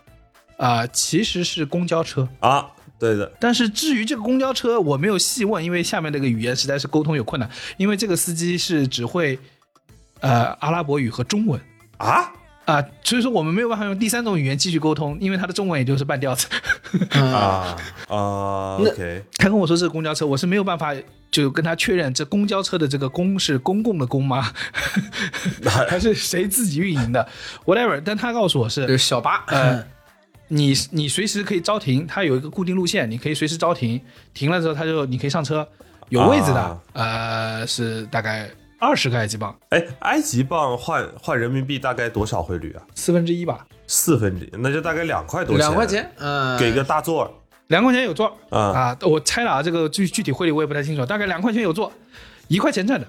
[0.62, 2.66] 啊、其实是公交车，啊，
[2.98, 9.36] 对的，但是至于这个公交车，我没有细问，因为下面那个语言实在是沟通有困难，因为这个司机是只会
[10.20, 11.60] 呃阿拉伯语和中文
[11.96, 12.30] 啊
[12.64, 16.46] 啊、所以说我们没有办法用第三种语言继续沟通，因为他的中文也就是半吊子。
[17.10, 20.94] 啊啊，OK，他跟我说这是公交车，我是没有办法
[21.32, 24.52] 就跟他确认这公交车的这个公是公共的公吗？
[25.88, 27.28] 还是谁自己运营的
[27.64, 29.84] ？whatever，但他告诉我是就是小巴，呃，
[30.54, 33.98] 你你随时可以招停，它有一个固定路线，你可以随时招停，
[34.34, 35.66] 停了之后它就你可以上车，
[36.10, 42.82] 有位置的，啊呃，是大概二十个埃及镑，哎，埃及镑换换人民币大概多少汇率啊？
[42.94, 47.30] 四分之一吧，四分之一，那就大概两块多钱，两块，钱，嗯，给个大座儿
[47.68, 51.90] 两块钱有座啊啊，我猜了啊，这个具具体汇率我也不太清楚，大概两块钱有座，
[52.48, 53.06] 一块钱站的，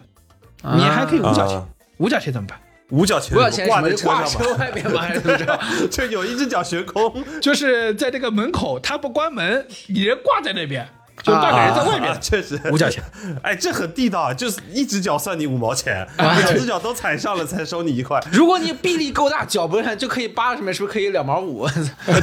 [0.61, 2.57] 啊你还可以五角钱，啊五角钱怎么办？
[2.93, 5.01] 五角钱五角钱挂在什么就挂车上车外面吗？
[5.01, 5.59] 还是怎么着？
[5.89, 10.87] 就有一只脚悬空，就是在这个门口，他不关门，你人挂在那边，
[11.23, 13.03] 就半个人在外面啊，确实五角钱。
[13.41, 18.23] 哎，这很地道啊，就是一只脚算你五毛钱，啊两只脚都踩上了才收你一块。
[18.31, 21.61] 如果你臂力够大，脚不上就可以扒上面，是不是可以两毛五？
[21.61, 21.73] 啊，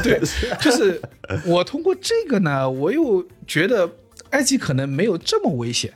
[0.04, 0.20] 对，
[0.60, 1.02] 就是
[1.44, 3.90] 我通过这个呢，我又觉得
[4.30, 5.92] 埃及可能没有这么危险，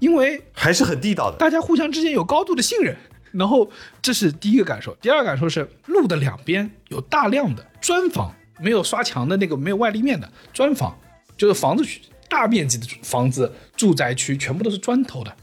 [0.00, 1.36] 因为还是很地道的。
[1.36, 2.96] 大家互相之间有高度的信任。
[3.34, 3.70] 然后
[4.00, 10.96] 这是第一个感受，第二个感受是路的两边有大量的砖房，没有刷墙的那个没有外立面的砖房，
[11.36, 15.34] 就是房子区大面积的房子住宅区全部都是砖头的。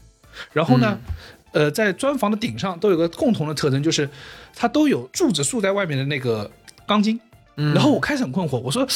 [0.52, 0.98] 然后呢，
[1.52, 4.08] 呃，在砖房的顶上都有个共同的特征，就是
[4.54, 6.50] 它都有柱子竖在外面的那个
[6.86, 7.20] 钢筋。
[7.54, 8.88] 然后我开始很困惑，我说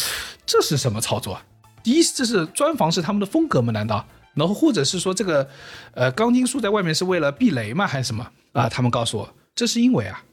[0.46, 1.44] 这是什么操作啊？
[1.82, 3.70] 第一，这是砖房是他们的风格吗？
[3.72, 4.04] 难道？
[4.32, 5.46] 然后或者是说这个，
[5.92, 7.86] 呃，钢筋竖在外面是为了避雷吗？
[7.86, 8.68] 还是什么啊？
[8.68, 10.24] 他们告诉我，这是因为啊，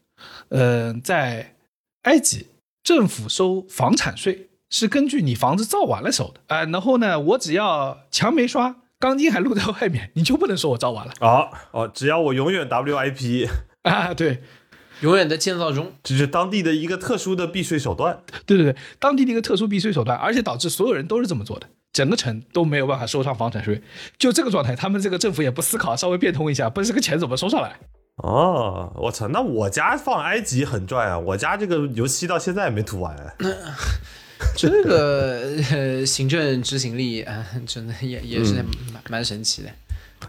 [0.49, 1.55] 呃，在
[2.03, 2.47] 埃及
[2.83, 13.49] 政府收房产税是根据你房子造完了收的啊、然后呢，我只要墙没刷，钢筋还露在外面，你就不能说我造完了啊哦，只要我永远 WIP，
[13.83, 14.13] 啊？
[14.13, 14.41] 对，
[15.01, 18.23] 永远的建造中，这是当地的一个特殊的避税手段。
[18.45, 23.81] 对对对，当地的一个特殊避税手段，而且导致所有人都是这么做的，整个城都没有办法收上房产税。
[24.17, 27.77] 就这个状态，他们这个政府也不思考，稍微变通一下，不是这个钱怎么收上来？
[28.17, 31.17] 哦，我操，那我家放埃及很赚啊！
[31.17, 33.15] 我家这个油漆到现在也没涂完。
[34.55, 38.55] 这个呃行政执行力啊、真的也也是
[38.93, 39.69] 蛮蛮神奇的。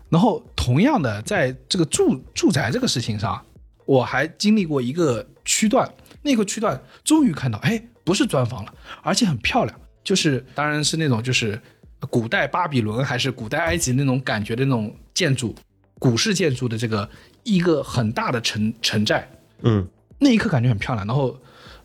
[0.08, 3.44] 然后同样的，在这个住住宅这个事情上，
[3.84, 5.86] 我还经历过一个区段，
[6.22, 11.60] 那个区段终于看到，哎，不是砖房了，而且很漂亮，就是当然是那种就是
[12.08, 15.54] 古代巴比伦还是古代埃及那种感觉的那种建筑，
[15.98, 17.08] 古式建筑的这个
[17.44, 19.28] 一个很大的城城寨，
[19.62, 19.86] 嗯，
[20.18, 21.06] 那一刻感觉很漂亮。
[21.06, 21.38] 然后，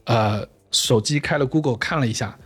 [0.05, 2.37] 呃，手机开了 Google 看了一下，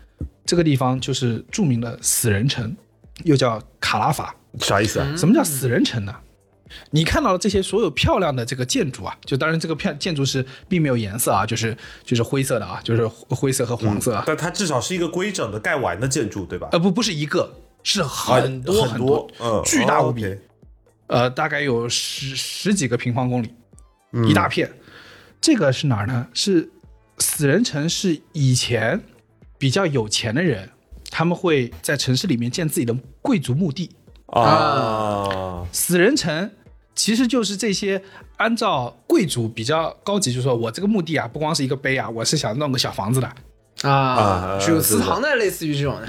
[0.45, 2.75] 这个地方就是著名的死人城，
[3.23, 4.35] 又叫卡拉法。
[4.59, 5.15] 啥意思啊？
[5.15, 6.13] 什么叫死人城呢？
[6.89, 16.69] 你看到了这些所有漂亮的这个建筑啊，就当然这个片建筑是并没有颜色啊，就是就是灰色的啊，就是灰色和黄色啊，但它至少是一个规整的盖完的建筑，对吧？
[16.71, 20.25] 呃不不是一个，是很多啊很多嗯巨大无比，
[21.07, 23.53] 呃大概有十十几个平方公里，
[24.11, 24.71] 嗯一大片。
[25.41, 26.27] 这个是哪儿呢？
[26.33, 26.69] 是
[27.17, 29.01] 死人城，是以前
[29.57, 30.69] 比较有钱的人，
[31.11, 33.91] 他们会在城市里面建自己的贵族墓地。
[34.27, 36.49] 啊，死人城
[36.95, 38.01] 其实就是这些
[38.37, 43.27] 按照贵族比较高级，就是说我这个墓地啊，不光是一个碑啊，我是想弄个小房子的。
[43.81, 46.07] 啊啊，是有祠堂的，类似于这种的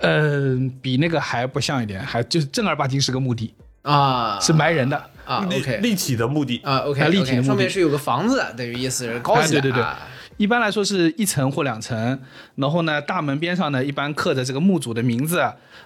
[0.00, 5.10] 嗯、比那个还不像一点，还就是正儿八经是个墓地，啊，是埋人的。
[5.26, 9.98] 啊立，OK 立体的墓地啊，OK，啊立体的墓地上面是有个房子，等于意思是高级的，哎对对对啊
[10.38, 12.18] 一般来说是一层或两层，
[12.56, 15.38] 然后呢，大门边上呢一般刻着这个墓主的名字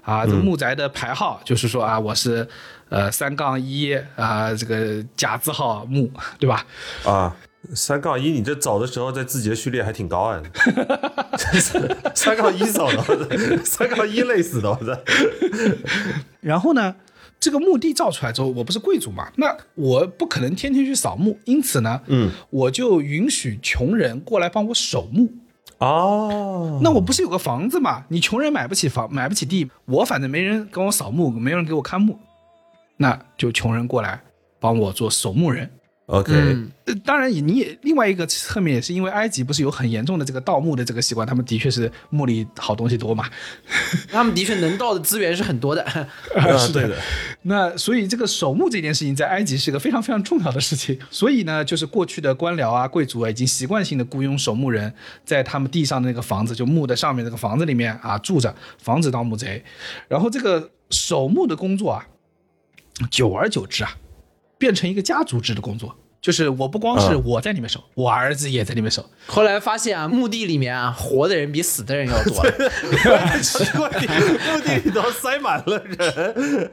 [0.02, 2.48] 啊，这个墓宅的牌号，就是说啊，我是
[2.88, 6.64] 呃三杠一啊，这个甲字号墓，对吧？
[7.04, 7.36] 啊。
[7.74, 10.38] 三杠一，你这走的时候在字节序列还挺高啊！
[12.14, 14.94] 三杠一走的，三杠一累死的，我操！
[16.42, 16.94] 然后呢，
[17.44, 25.30] 这个墓地造出来之后，我不是贵族嘛，那我不可能天天去扫墓，因此呢，嗯，我就允许穷人过来帮我守墓。
[25.76, 28.06] 哦，那我不是有个房子嘛？
[28.08, 32.18] 你穷人买不起房，买不起地，我反正没人跟我扫墓，没有人给我看墓，
[32.96, 34.22] 那就穷人过来
[34.58, 35.70] 帮我做守墓人。
[36.06, 36.32] OK，
[37.02, 43.24] 当然，你也另外一个侧面也是因为埃及不是有很严重的这个盗墓的这个习惯，他们的确是墓里好东西多嘛。
[44.12, 46.06] 他们的确能盗的资源是很多的，啊
[46.58, 46.96] 是的对的，
[47.42, 50.98] 那所以这个守墓这件事情在埃及是个非常非常重要的事情。
[51.10, 54.92] 所以呢，就是过去的官僚啊、贵族啊，已经习惯性的雇佣守墓人，
[55.24, 59.64] 在他们地上的那个房子，就墓的上面那个房子里面啊住着，防止盗墓贼。
[60.06, 62.06] 然后这个守墓的工作啊，
[63.10, 63.96] 久而久之啊，
[64.58, 65.96] 变成一个家族制的工作。
[66.20, 69.04] 就是我不光是嗯我在里面守，我儿子也在里面守。
[69.26, 72.42] 后来发现啊，墓地里面啊，活的人比死的人要多。
[73.74, 76.72] 墓地墓地里头塞满了人，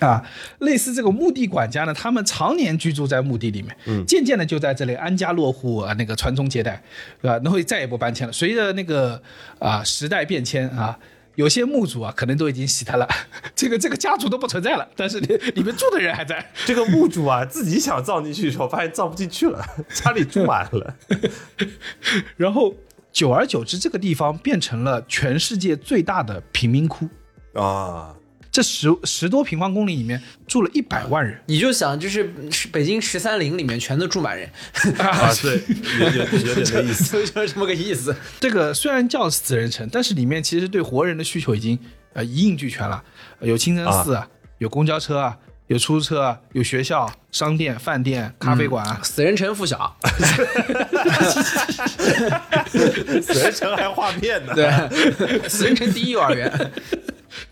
[0.00, 6.82] 啊，类似这个墓地管家呢，他们常年居住在墓地里面，渐渐的就在这里安家落户啊，那个传宗接代，
[7.22, 7.38] 对吧？
[7.44, 8.32] 然后再也不搬迁了。
[8.32, 9.22] 随着那个
[9.60, 10.98] 啊时代变迁啊，
[11.38, 13.08] 有些墓主啊可能都已经洗他了，
[13.54, 16.44] 这个这个家族都不存在了，但是里里面住的人还在。
[16.66, 20.96] 这个墓主啊，自己想葬进去的时候，发现葬不进去了， 家里住满了。
[22.36, 22.74] 然后
[23.12, 27.08] 久而久之，这个地方变成了全世界最大的贫民窟。
[27.54, 28.16] 啊，
[28.58, 34.50] 这十十多平方公里里面住了一百万人，你就想，就是是北京十三陵里面全都住满人，
[34.98, 35.62] 啊， 对，
[36.00, 37.12] 有有 有点那意思。
[37.30, 38.12] 就是这么个意思。
[38.40, 41.78] 这个虽然叫死人城，但是里面其实对活人的需求已经
[42.14, 43.00] 呃一应俱全了，
[43.38, 44.26] 呃有清真寺啊，
[44.58, 49.00] 有公交车啊，有出租车啊，有学校、商店、饭店、咖啡馆啊。
[49.04, 49.96] 死人城附小，
[53.22, 54.52] 死人城还画片呢。
[54.52, 56.70] 对，死人城第一幼儿园，哎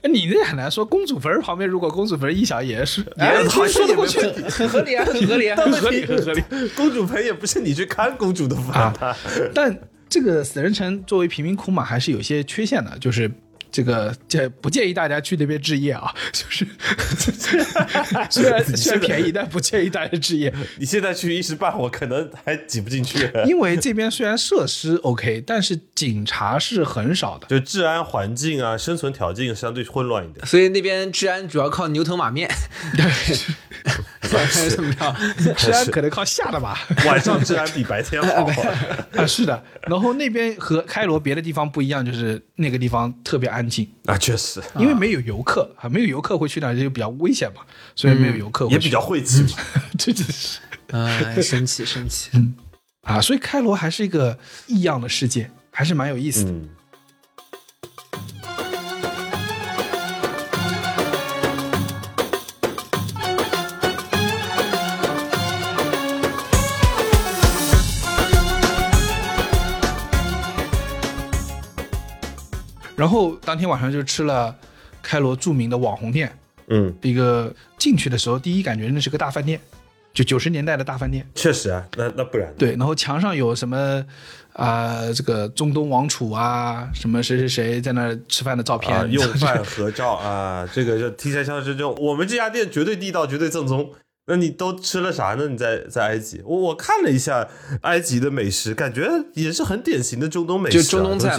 [0.03, 4.20] 你这很难说，公主坟旁边如果公主坟一小也是，也哎好说得过去。
[4.49, 5.57] 很合理啊，很合理啊。
[5.61, 6.42] 很合理，很合理。
[6.77, 9.16] 公主坟也不是你去看公主的坟啊。
[9.55, 9.77] 但
[10.09, 13.31] 这个死人城作为贫民窟嘛，还是有些缺陷的，就是
[13.70, 16.66] 这个这不建议大家去那边置业啊， 就是
[18.31, 27.46] 虽然 虽然便宜，但不建议大家置业，你现在去一时半会可能还挤不进去，因为这边虽然设施 OK，但是警察是很少的。
[27.48, 30.44] 就治安环境啊、生存条件相对混乱一点。
[30.46, 32.50] 所以那边治安主要靠牛头马面，
[34.22, 35.14] 怎么着？
[35.57, 36.79] 治安可能靠吓的吧？
[37.07, 38.46] 晚上治安比白天好。
[39.14, 39.62] 啊，是的。
[39.83, 47.62] 然后那边和开罗别的地方不一样，就是那个地方特别安静，啊，确实因为没有游客啊，没有游客会去那儿就比较危险嘛，
[47.95, 49.51] 所以没有游客也比较晦气嘛。
[49.99, 52.31] 这真是哎，生气生气。
[53.03, 56.51] 啊，所以开罗还是一个异样的世界，还是蛮有意思的。
[56.51, 56.69] 嗯，
[72.96, 74.54] 然后当天晚上就吃了
[75.02, 76.37] 开罗著名的网红店，
[76.68, 79.61] 嗯，一个进去的时候第一感觉那是个大饭店，
[80.12, 81.28] 就九十年代的大饭店。
[81.35, 82.52] 确实啊，那那不然？
[82.56, 84.04] 对，然后墙上有什么
[84.54, 93.92] 啊、这个中东王储啊，什么谁谁谁在那儿吃饭的照片，啊，用饭合照啊， 这个就听起来像是这种，我们这家店绝对地道，绝对正宗。
[94.28, 95.46] 那你都吃了啥呢？
[95.46, 97.46] 你在在埃及，我我看了一下
[97.82, 101.37] 埃及的美食，感觉也是很典型的中东美食、啊，就中东菜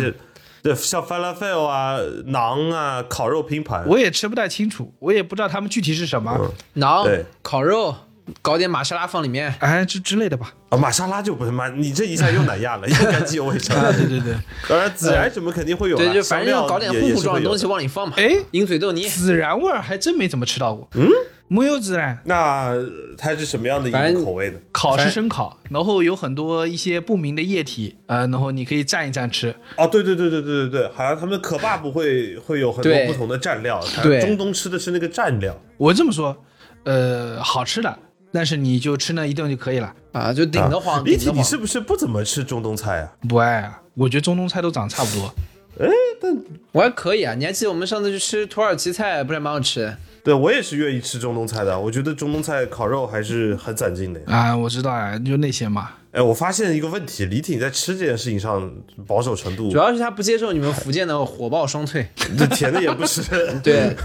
[0.67, 7.95] 对，像 falafel 啊、馕啊、烤肉拼盘，我也吃不太清楚，我也不知道他们具体是什么，馕对、烤肉，
[8.41, 9.55] 搞点玛莎拉放里面。
[9.59, 10.53] 哎，之之类的吧。
[10.69, 13.73] 啊，玛莎拉就不是玛，你这一下又南亚了，又干净又卫生。
[13.77, 14.35] 啊，对对对，
[14.67, 17.57] 当然孜然什么肯定会有啦，对，就反正要搞点糊糊状的东。
[17.57, 18.15] 西往里放嘛。
[18.17, 20.89] 哎鹰嘴豆泥，孜然味儿还真没怎么吃到过。
[20.95, 21.07] 嗯，
[21.49, 22.73] 没有孜然，那
[23.17, 24.59] 它是什么样的一个口味呢？
[24.71, 29.55] 烤是生烤，然后有很多一些不明的液体，呃，然后你可以蘸一蘸吃。
[29.77, 35.57] 哦，对对对对对对对，好像他们可爸不会会有很多不同的蘸料，它对中东吃的是那个蘸料。
[35.77, 36.35] 我这么说，
[36.83, 37.97] 呃，好吃的，
[38.31, 41.39] 但是你就吃那一顿就可以了，啊，就顶得慌，李体，顶得慌。
[41.39, 43.13] 你是不是不怎么吃中东菜啊？
[43.27, 43.81] 不爱啊。
[43.93, 45.33] 我觉得中东菜都长差不多。
[45.79, 45.87] 哎，
[46.19, 46.35] 但
[46.71, 49.97] 我还可以啊，你还记得我们上次去吃土耳其菜，不是蛮好吃的？
[50.27, 54.19] 对我也是愿意吃中东菜的，我觉得中东菜烤肉还是很攒劲的。
[54.25, 55.91] 啊，我知道啊，就那些嘛。
[56.11, 58.69] 哎，我发现一个问题，李挺在吃这件事情上
[59.05, 62.05] 保守程度主，要是他不接受你们福建的火爆双脆。
[62.37, 63.21] 这甜的也不吃，
[63.63, 63.95] 对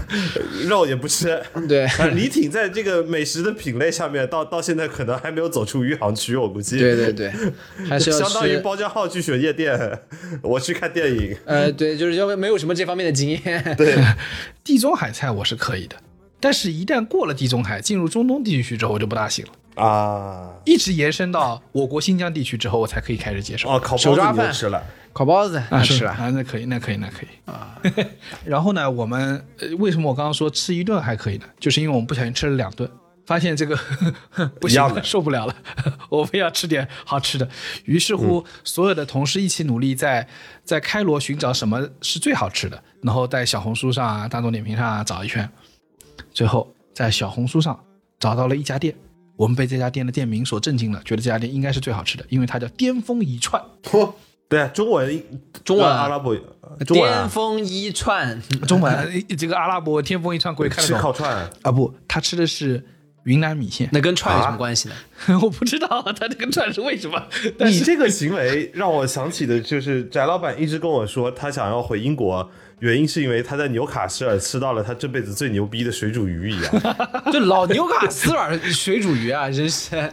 [0.65, 1.41] 肉也不吃。
[1.67, 6.79] 对啊，李挺在这个美食的品类下面，到到现在可能还没有走出余杭区，我估计。
[6.79, 7.33] 对对对，
[7.89, 8.55] 还是要相当于。
[8.59, 9.99] 包浆浩去选夜店，
[10.41, 11.35] 我去看电影。
[11.43, 13.75] 呃，对，就是因为没有什么这方面的经验。
[13.77, 13.97] 对，
[14.63, 15.95] 地中海菜我是可以的，
[16.43, 19.81] 但是一旦过了地中海，进入中东地区之后，我就不大行了。
[19.81, 23.69] 啊，一直延伸到我国新疆地区之后，我才可以开始接受。
[23.69, 27.81] 哦，烤包子手抓饭你吃了，烤包子啊，那吃了，是啊，那可以，那可以，那可以啊。
[28.43, 31.45] 然后呢，我们呃为什么我刚刚说吃一顿还可以呢？
[31.61, 32.87] 就是因为我们不小心吃了两顿，
[33.25, 33.73] 发现这个
[34.59, 35.55] 不行了，一样的受不了了，
[36.09, 37.47] 我们要吃点好吃的。
[37.85, 40.27] 于是乎，所有的同事一起努力在，
[40.65, 45.49] 在开罗寻找什么是最好吃的，然后在小红书上啊、大众点评上啊找一圈，
[46.31, 47.77] 最后在小红书上
[48.19, 48.95] 找到了一家店。
[49.35, 53.59] 我们被这家店的店名所震惊了，觉得这家店应该是最好吃的，因为它叫巅峰一串。
[53.83, 54.13] 嚯，
[54.47, 55.23] 对啊，中文
[55.65, 56.35] 中文阿拉伯
[56.85, 61.71] 中文啊，巅峰一串，中文呃这个阿拉伯巅峰一串，鬼看得吃烤串，啊？
[61.71, 62.85] 不，他吃的是
[63.23, 63.89] 云南米线。
[63.91, 64.95] 那跟串有什么关系呢？
[65.41, 67.19] 我不知道他这个串是为什么，
[67.57, 72.47] 但是你这个行为让我想起的就是翟老板一直跟我说，他想要回英国，
[72.83, 76.81] 原因是因为他在纽卡斯尔吃到了他这辈子最牛逼的水煮鱼一样。
[77.31, 80.11] 就老纽卡斯尔水煮鱼啊，真是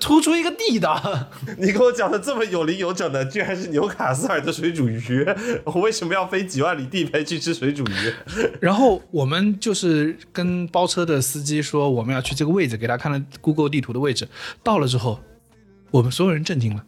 [0.00, 0.98] 突出一个地道。
[1.60, 5.22] 你给我讲的这么有理有整的，居然是纽卡斯尔的水煮鱼，
[5.64, 8.14] 我为什么要飞几万里地陪去吃水煮鱼？
[8.58, 14.26] 然后我们就是跟包车的司机说我们要去这个位置，给他看了 Google 地图的位置。
[14.62, 15.20] 到了之后，
[15.90, 16.82] 我们所有人震惊了。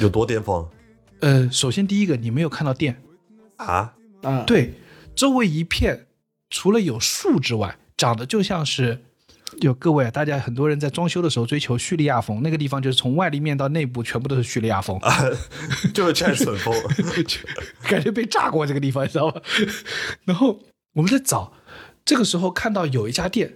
[0.00, 0.66] 有多巅峰
[1.20, 3.00] 呃，首先第一个，你没有看到店，
[3.58, 3.92] 啊？
[4.24, 4.74] 啊，对，
[5.14, 6.06] 周围一片
[6.50, 9.04] 除了有树之外，长得就像是。
[9.60, 15.30] 有各位啊，大家很多人在装修的时候追求叙利亚风，那个地方就是从外立面到内部全部都是叙利亚风，啊
[15.94, 16.74] 就是战损风。
[17.86, 19.40] 感觉被炸过这个地方，你知道吧？
[20.26, 20.60] 然后
[20.94, 21.52] 我们在找，
[22.04, 23.52] 这个时候看到有一家店，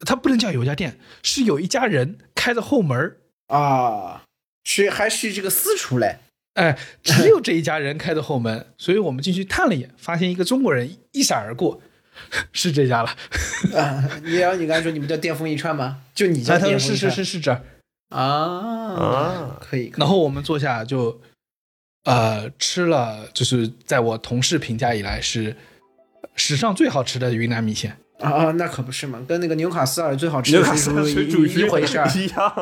[0.00, 4.24] 它不能叫有一家店，是有一家人开着后门儿啊，
[4.64, 6.18] 是还是这个私厨嘞？
[6.56, 11.80] 哎，只有这一家人开的后门，所以我们进去探了一眼，发现一个中国人一闪而过，
[12.52, 13.10] 是这家了。
[13.78, 15.98] 啊，你然后你刚才说你们叫巅峰一串吗？
[16.14, 17.62] 就你叫哎，他说是巅峰一串是是是这儿。
[18.08, 19.88] 啊啊可以。
[19.88, 21.20] 可以然后我们坐下就，
[22.04, 25.54] 呃，吃了，就是在我同事评价以来是
[26.36, 27.98] 史上最好吃的云南米线。
[28.18, 32.08] 啊啊，那可不是嘛，跟那个纽卡斯尔最好吃纽卡斯的水煮鱼一一回事儿。
[32.16, 32.54] 一样。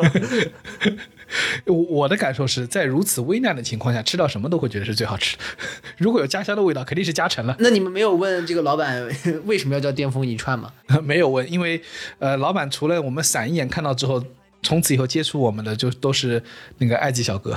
[1.66, 5.43] 我我的感受是在如此危难的情况下，吃到什么都会觉得是最好吃的。
[5.99, 7.57] 如果有家乡的味道，肯定是加成了。
[7.59, 9.07] 那你们没有问这个老板
[9.47, 10.72] 为什么要叫巅峰一串吗？
[11.03, 11.80] 没有问，因为
[12.18, 14.22] 呃，老板除了我们散一眼看到之后，
[14.62, 16.43] 从此以后接触我们的就都是
[16.78, 17.53] 那个埃及小哥，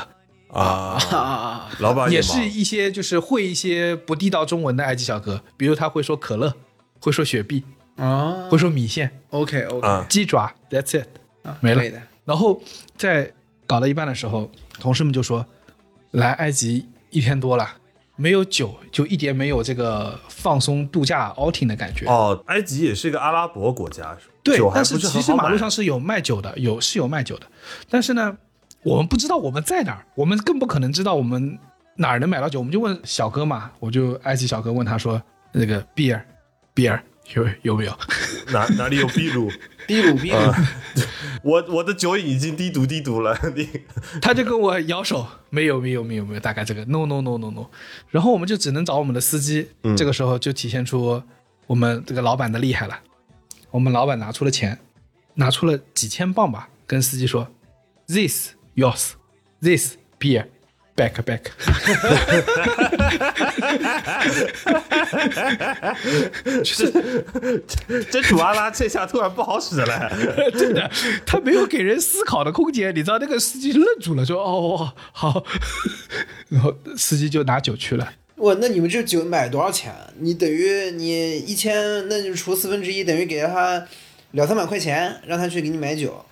[0.49, 6.53] 啊，啊啊老板也忙是一些就是会一些不地道中文的埃及小哥，比如他会说可乐，
[6.99, 7.63] 会说雪碧，
[7.95, 11.07] 啊会说米线、！OK OK，啊鸡爪，That's it，
[11.61, 12.01] 没了。
[12.25, 12.61] 然后
[12.97, 13.32] 在
[13.68, 14.49] 搞到一半的时候，
[14.80, 15.45] 同事们就说
[16.11, 17.70] ：“来埃及一天多了，
[18.15, 22.07] 没有酒，就一点没有这个放松度假 outing 的感觉。
[22.07, 27.45] 哦，埃及也是一个阿拉伯国家，是吧对但是其实马路上是有卖酒的，有是有卖酒的，
[27.89, 28.38] 但是呢，
[28.84, 31.59] 我们不知道我们在哪儿，我们更不可能知道我们
[31.97, 36.22] 哪儿能买到酒，我们就问小哥嘛，我就埃及小哥问他说：“那个 beer
[36.74, 36.97] beer
[37.36, 37.97] 有有没有？”
[38.53, 39.51] 哪哪里有秘鲁？
[39.88, 40.38] 秘 鲁秘鲁，
[41.43, 43.69] 我我的酒已经低毒低毒了，你
[44.21, 47.65] 他就跟我摇手，没有没有没有没有，大概这个 no no no no no，
[48.09, 51.23] 然后我们就只能找我们的司机，这个时候就体现出
[51.67, 52.99] 我们这个老板的厉害了。
[53.71, 54.78] 我们老板拿出了钱，
[55.36, 57.47] 拿出了几千磅吧，跟司机说
[58.07, 59.11] ，this yours,
[59.61, 60.47] this beer,
[60.95, 61.43] back back。
[68.12, 70.12] 这主阿拉这下突然不好使了。
[70.58, 70.91] 真的，
[71.26, 75.43] 他没有给人思考的空间，你知道那个司机愣住了，说哦好，
[76.49, 78.14] 然后司机就拿酒去了。
[78.38, 79.93] 哇，那你们这酒买多少钱？
[80.20, 83.88] 你等于你一千，那就除四分之一，等于给了他
[84.32, 86.24] 两三百块钱，让他去给你买酒，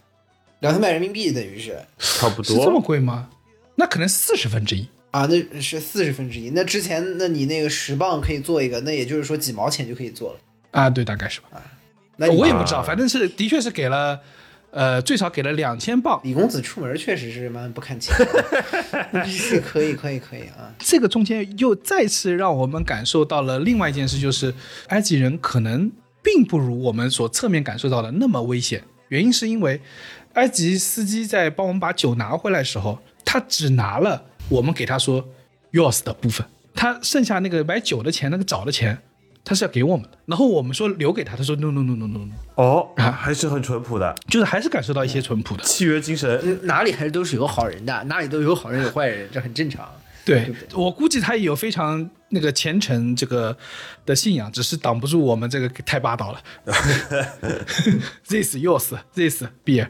[0.60, 3.30] 两三百人民币等于是差不是这么多，贵吗？
[3.76, 4.88] 那可能四十分之一。
[5.16, 6.50] 啊，那是四十分之一。
[6.50, 10.40] 那之前，那你那个十磅可以做一个，那也就是说几毛钱就可以做了。
[10.72, 11.48] 啊，对，大概是吧。
[12.18, 14.20] 那我也不知道，反正是的确是给了，
[14.72, 16.20] 呃，最少给了两千磅。
[16.26, 18.14] 李公子出门确实是蛮不看钱，
[19.64, 20.76] 可以可以可以啊。
[20.80, 24.54] 这个中间又再次让我们感受到了另外一件事，就是
[24.88, 25.90] 埃及人可能
[26.22, 28.84] 并不如我们所侧面感受到的那么危险。
[29.08, 29.80] 原因是因为
[30.34, 35.28] 埃及司机在帮我们把酒拿回来的时候，他只拿了我们给他说
[35.72, 38.98] yours 的部分，他剩下那个买酒的钱，那个找的钱，
[39.44, 40.18] 他是要给我们的。
[40.26, 45.64] 然后我们说留给他，他说 no no no no no no，哦，啊还是很淳朴的就是还是感受到一些淳朴的。
[45.64, 46.40] 契约精神。
[46.44, 49.88] 嗯哪里还是都是有好人的，哪里都有好人有坏人，这很正常。
[50.24, 53.56] 对我估计他也有非常那个虔诚这个
[54.08, 56.42] 的信仰，只是挡不住我们这个太霸道了。
[58.28, 59.88] this yours, this beer。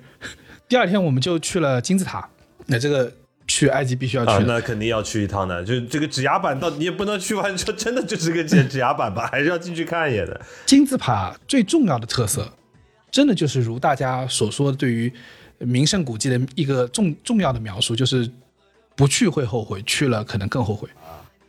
[0.67, 2.27] 第二天我们就去了金字塔，
[2.65, 3.09] 那这个
[3.47, 4.53] 去埃及必须要啊，去的。
[4.53, 5.63] 那肯定要去一趟的。
[5.63, 10.41] 就这个指压板，到你也不能去完之后真的就是个指指压板吧， 还是要进去看一眼的。
[10.65, 12.51] 金字塔最重要的特色，
[13.11, 15.11] 真的就是如大家所说的，对于
[15.59, 18.29] 名胜古迹的一个重重要的描述，就是
[18.95, 20.89] 不去会后悔，去了可能更后悔。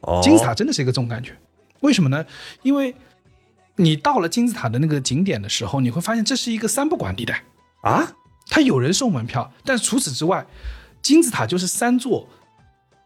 [0.02, 1.32] 哦，金字塔真的是一个这种感觉，
[1.80, 2.24] 为什么呢？
[2.62, 2.94] 因为
[3.76, 7.42] 你到了金字塔的那个景点的时候，你会发现这是一个三不管地带，
[7.82, 8.14] 啊，
[8.48, 10.46] 它有人收门票，但除此之外，
[11.06, 12.28] 金字塔就是三座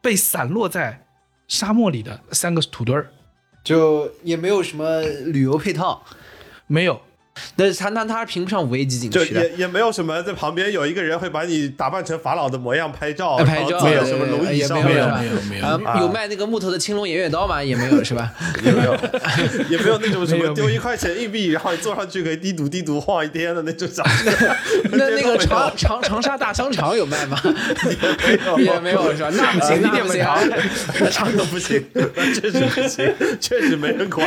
[0.01, 1.05] 被散落在
[1.48, 3.12] 沙漠里的三个土堆儿，
[3.62, 6.03] 就也没有什么旅游配套，
[6.66, 6.98] 没有。
[7.57, 9.47] 那他那他评不上五 A 级景区的。
[9.49, 17.62] 也也没有什么在旁边有一个人会把你打扮成法老的模样拍照，呃拍照没有什么对龙椅也上面，没有没有没有啊，有卖那个木头的青龙偃月刀吗？
[17.62, 18.32] 也没有是吧？
[18.64, 18.97] 也没有，
[19.68, 23.86] 也没有那种什么丢一块钱硬币，然后你坐上去可以滴赌滴赌晃一天的那种。
[24.93, 27.38] 那那个长长长沙大商场有卖吗？
[27.45, 29.30] 没有也没有是吧？
[29.32, 30.24] 那不行，那不行，
[31.01, 34.26] 那唱的不行，那确实不行，确实没人管。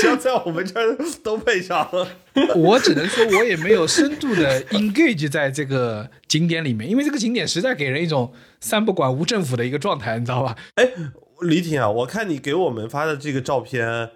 [0.00, 1.88] 只要在我们这儿都配上。
[2.56, 10.56] 我只能说，我也没有深度的 engage 在这个景点里面，因为这个景点实在给人一种三不管无政府的一个状态，你知道吧？
[10.76, 10.88] 哎，
[11.42, 14.10] 李挺啊，我看你给我们发的这个照片，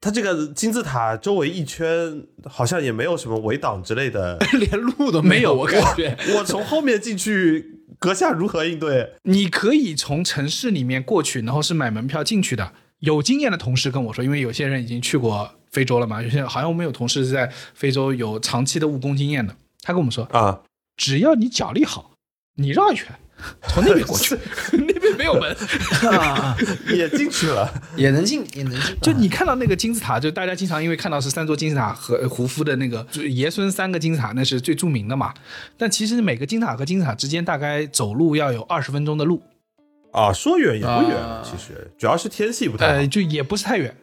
[0.00, 6.16] 它这个金字塔周围一圈好像也没有什么围挡之类的， 连路都没有，我感觉。
[6.36, 9.12] 我从后面进去，阁下如何应对？
[9.22, 12.72] 你可以从城市里面过去，然后是买门票进去的。
[13.02, 20.60] 有经验的同事跟我说，因为有些人已经去过非洲了嘛，有些好像我们有同事是在非洲有长期的务工经验的，他跟我们说，啊，
[20.96, 22.12] 只要你脚力好，
[22.54, 23.08] 你绕一圈，
[23.68, 24.38] 从那边过去，
[24.72, 25.56] 那边没有门。
[26.12, 26.56] 啊，
[26.94, 27.68] 也进去了。
[27.96, 28.96] 也能进，也能进。
[29.02, 35.34] 就你看到那个金字塔，就大家经常因为看到是三座金字塔和胡夫的那个就爷孙三个金字塔，那是最著名的嘛。
[35.76, 39.42] 但其实每个金字塔和金字塔之间大概走路要有二十分钟的路，
[40.12, 42.92] 啊，说远也不远，啊其实主要是天气不太好。
[42.92, 43.94] 呃，就也不是太远。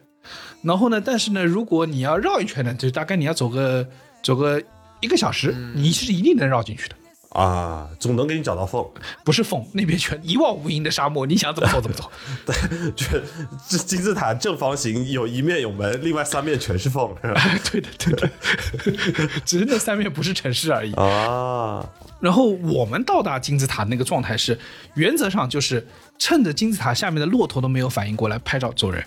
[0.62, 3.86] 然后呢，但是呢，如果你要绕一圈呢，就大概你要走个
[4.22, 4.62] 走个
[5.00, 6.94] 一个小时，你是一定能绕进去的。
[7.30, 8.84] 啊，总能给你找到缝。
[9.24, 12.10] 不是缝，那边全一望无垠的沙漠，你想怎么走怎么走。
[12.96, 13.22] 这
[13.68, 17.40] 这金字塔正方形，有一面有门，另外三面全是缝，是吧？
[17.70, 20.92] 对的，对的，只是那三面不是城市而已。
[20.94, 24.58] 啊，然后我们到达金字塔那个状态是，
[24.94, 25.86] 原则上就是
[26.18, 29.04] 趁着金字塔下面的骆驼都没有反应过来拍照走人。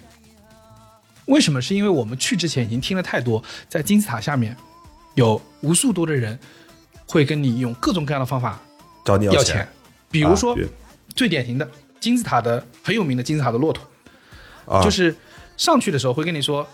[1.26, 1.62] 为什么？
[1.62, 4.56] 是因为我们去之前已经听了太多，在金字塔下面
[5.16, 6.40] 有无数多的人
[7.14, 8.60] 会跟你用各种各样的方法
[9.06, 9.68] 找你要钱，
[10.10, 10.60] 比如说、啊
[11.16, 13.86] 最典型的金字塔的很有名的金字塔的骆驼，
[14.66, 15.16] 啊，就是
[15.58, 16.68] 上去的时候会跟你说，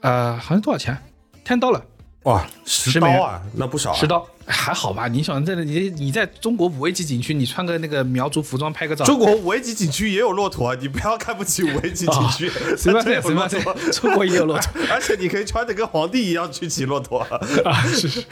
[0.00, 1.00] 呃，好像多少钱
[1.46, 1.80] ？ten dollar，
[2.24, 3.96] 哇，十刀啊，那不少啊。
[3.96, 5.08] 十刀还好吧？
[5.08, 13.48] 你想在你你在中国五 A 级景区，你穿个那个苗族服装拍个照，中国五 A 级景区也有骆驼，啊你不要看不起五 A 级景区，随便随便
[13.92, 17.20] 中国也有骆驼 而且你可以穿的跟皇帝一样去骑骆驼。
[17.64, 18.24] 啊，是是。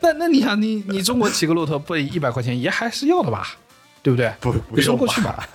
[0.00, 3.56] 那那你想，你你中国骑个骆驼不一百块钱也还是要的吧？
[4.02, 4.32] 对不对？
[4.40, 5.48] 不不用过去吧。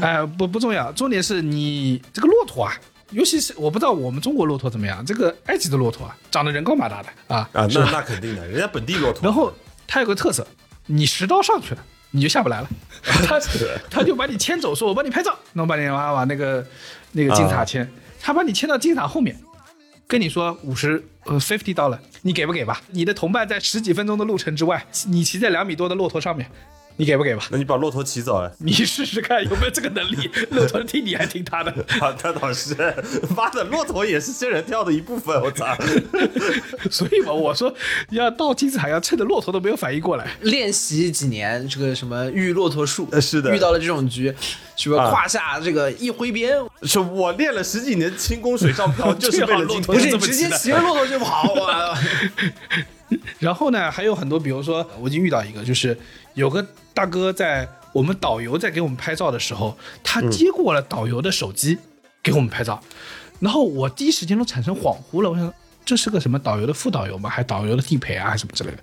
[0.00, 2.74] 哎、不不重要，重点是你这个骆驼啊，
[3.10, 9.20] 尤其是我不知道我们中国骆驼怎么样，这个埃及的骆驼啊，长得人高马大的啊啊，那那肯定的，人家本地骆驼。
[9.22, 9.52] 然后
[9.86, 10.46] 它有个特色，
[10.86, 12.68] 你十刀上去了，你就下不来了，
[13.26, 13.40] 他
[13.90, 16.66] 他就把你牵走，说我帮你拍照，那我把你往往那个
[17.12, 17.90] 那个金字塔牵，
[18.20, 19.34] 他把你牵到金字塔后面，
[20.06, 22.82] 跟你说五十呃 fifty 到了，你给不给吧？
[22.90, 26.50] 你的同伴在十几分钟的路程之外，你骑在两米多的骆驼上面，
[26.98, 27.44] 你给不给吧？
[27.50, 28.50] 那你把骆驼骑走哎。
[28.58, 31.70] 你试试看有没有这个能力， 骆驼听你还听他的。
[32.00, 32.74] 啊，那倒是，
[33.36, 35.64] 妈的，骆驼也是仙人跳的一部分，我操！
[36.90, 37.72] 所以嘛，我说
[38.10, 44.34] 要到金字塔要趁着骆驼都没有反应过来，练习几年，这个什么遇骆驼术，呃是的遇到了这种局，
[44.76, 45.04] 是吧？
[45.04, 51.96] 啊胯下这个一挥鞭，是我练了十几年轻功水上漂， 就是为了今不不是你直接骑着骆驼就跑啊！
[53.38, 55.96] 然后呢，还有很多，比如说我已经遇到一个，就是
[56.38, 56.64] 有个
[56.94, 61.76] 大哥在我们导游在给我们拍照的时候，他接过了导游的手机
[62.22, 62.80] 给我们拍照，
[63.40, 65.52] 然后我第一时间都产生恍惚了，我想
[65.84, 67.28] 这是个什么导游的副导游吗？
[67.28, 68.78] 还导游的地陪啊，什么之类的。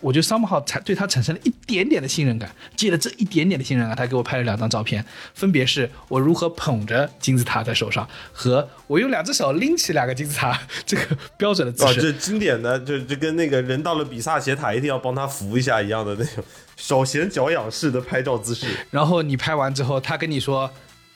[0.00, 5.02] 我就 somehow 才对他产生了一点点的信任感，借了这一点点的信任感，他给我拍了两张照片，
[5.34, 12.02] 分别是我如何捧着金字塔在手上，和我用两只手拎起两个金字塔这个标准的姿啊，势。
[12.02, 16.44] 这经典的，就就跟那个人到了比萨斜塔一定要帮他扶一下一样的那种
[16.78, 18.68] 手闲脚痒式的拍照姿势。
[18.90, 20.70] 然后你拍完之后，他跟你说，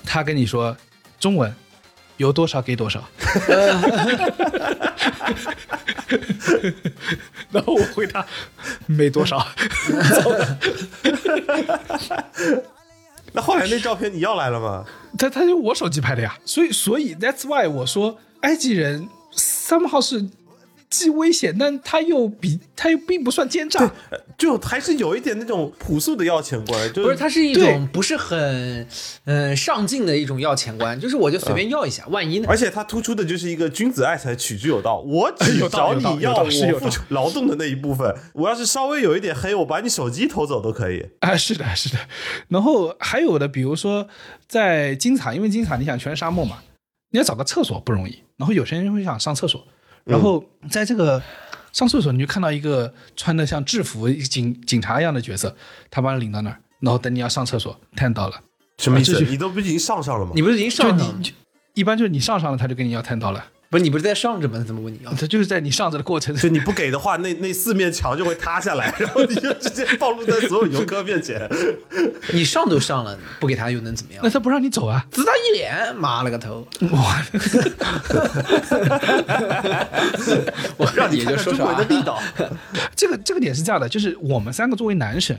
[0.05, 0.77] 他跟你说
[1.21, 1.55] 中文，
[2.17, 3.03] 有多少给多少。
[7.53, 8.27] 然后我回答
[8.87, 9.47] 没多少。
[13.33, 14.85] 那后来那照片你要来了吗？
[15.17, 20.29] 他他就我手机拍的呀，所以所以 that's why 我说埃及人 somehow 是
[20.93, 23.81] 既危险，但他又比他又并不算奸诈。
[24.11, 28.85] 呃就还是有一点那种朴素的要钱观，就不是，它是一种不是很
[29.25, 32.47] 嗯上进的一种要钱观，就是我就随便要一下，万一呢？
[32.49, 34.99] 而且它突出的就是一个君子爱财，取之有道。
[34.99, 38.13] 我 只找你要是有道我付出劳动的那一部分。
[38.35, 41.07] 我要是稍微有一点黑，我把你手机偷走都可以。
[41.21, 41.99] 啊，是的，是的。
[42.49, 44.09] 然后还有的，比如说
[44.49, 46.59] 在金字塔，因为金字塔你想全是沙漠嘛，
[47.11, 48.19] 你要找个厕所不容易。
[48.39, 49.65] 然后有些人会想上厕所，
[50.05, 51.23] 然后在这个
[51.73, 55.55] 上厕所，你就看到一个穿的像制服警警察一样的角色，
[55.91, 58.41] 他把你领到那儿，然后等你要上厕所，探到了，
[58.79, 59.21] 什么意思？
[59.25, 60.33] 你都不已经上上了吗？
[60.35, 61.21] 你不是已经上上了
[61.75, 64.63] 一般就是你上上了，他就跟你要探到了，不是你不是在上着吗？
[64.67, 65.11] 怎么问你要？
[65.15, 71.49] 他就是在你上着的过程就你不给的话，那那四面墙就会塌下来， 然后你就直接暴露在所有游客面前。
[72.35, 74.29] 你上都上了，不给他又能怎么样那？
[74.29, 75.07] 他不让你走啊！
[75.11, 76.69] 子弹一脸，妈了个头！
[76.91, 77.23] 哇，
[80.77, 82.21] 我让你也看看中就说说啊国的力道
[82.95, 85.35] 这个这个点是这样的，就是我们三个作为男生，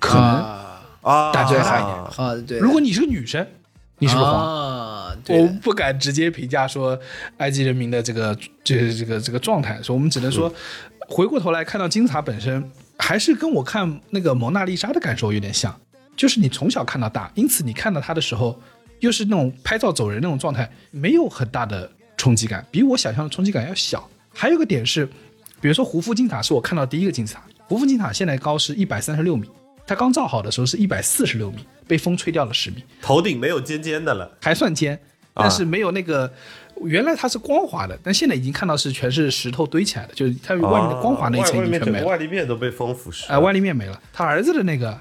[0.00, 1.30] 可能啊啊！
[1.32, 1.94] 大家好一点
[2.26, 3.46] 啊，对，如果你是个女生，
[4.02, 4.34] 你是个皇。
[4.34, 6.98] 啊，对我不敢直接评价说
[7.36, 10.52] 埃及人民的这个这个这个这个状态，所以我们只能说，
[11.08, 15.72] 回过头来看到金字塔本身，还是跟我看那个蒙娜丽莎的感受有点像，
[16.16, 18.60] 就是你从小看到大，因此你看到它的时候，
[18.98, 24.08] 又是那种拍照走人那种状态，没有很大的冲击感，比我想象的冲击感要小。
[24.34, 25.06] 还有一个点是，
[25.60, 29.48] 比如说胡夫金字塔是我看到第一个金字塔，胡夫金字塔现在高是一百三十六米，
[29.86, 32.82] 它刚造好的时候是一百四十六米，被风吹掉了十米。
[33.00, 34.30] 头顶没有尖尖的了。
[34.40, 34.98] 还算尖，
[35.34, 36.32] 但是没有那个。
[36.84, 42.06] 原来它是光滑的，但现在已经看到是全是石头堆起来的，就是它外面的光滑那一层已经全没了。
[42.06, 43.26] 外立面都被风腐蚀。
[43.28, 44.00] 哎、外立面没了。
[44.12, 44.98] 他儿子的那个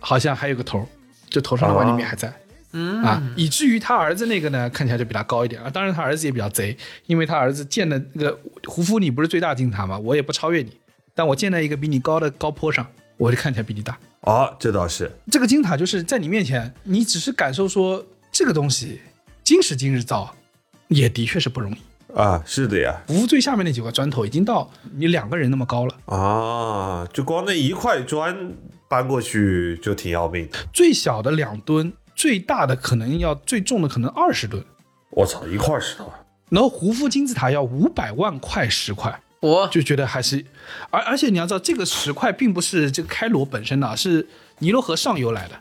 [0.00, 0.86] 好像还有个头，
[1.30, 2.30] 就头上的外立面还在。
[2.72, 5.70] 嗯啊，以至于他儿子那个呢，看起来就比他高一点啊。
[5.70, 9.98] 当然，他儿子也比较贼，因为他儿子建的那个胡夫，你不是最大金字塔吗？
[9.98, 10.76] 我也不超越你，
[11.14, 12.86] 但我建在一个比你高的高坡上，
[13.18, 13.98] 我就看起来比你大。
[14.22, 15.10] 哦，这倒是。
[15.30, 18.02] 这个金字塔就是在你面前，你只是感受说
[18.32, 19.00] 这个东西
[19.44, 20.34] 今时今日造，
[20.88, 21.76] 也的确是不容易。
[22.14, 28.54] 啊，是的呀，胡夫最下面那几块砖头已经到你两个人那么高了，啊，就光那一块砖
[28.88, 30.58] 搬过去就挺要命的。
[30.72, 34.64] 最小的两吨，最大的可能要最重的可能二十吨。
[35.10, 36.20] 我操，一块石头啊！
[36.48, 40.44] 然后胡夫金字塔要五百万块石块，我就觉得还是，
[40.90, 44.26] 而而且你要知道，这个石块并不是这个开罗本身的，是
[44.58, 45.54] 尼罗河上游来的，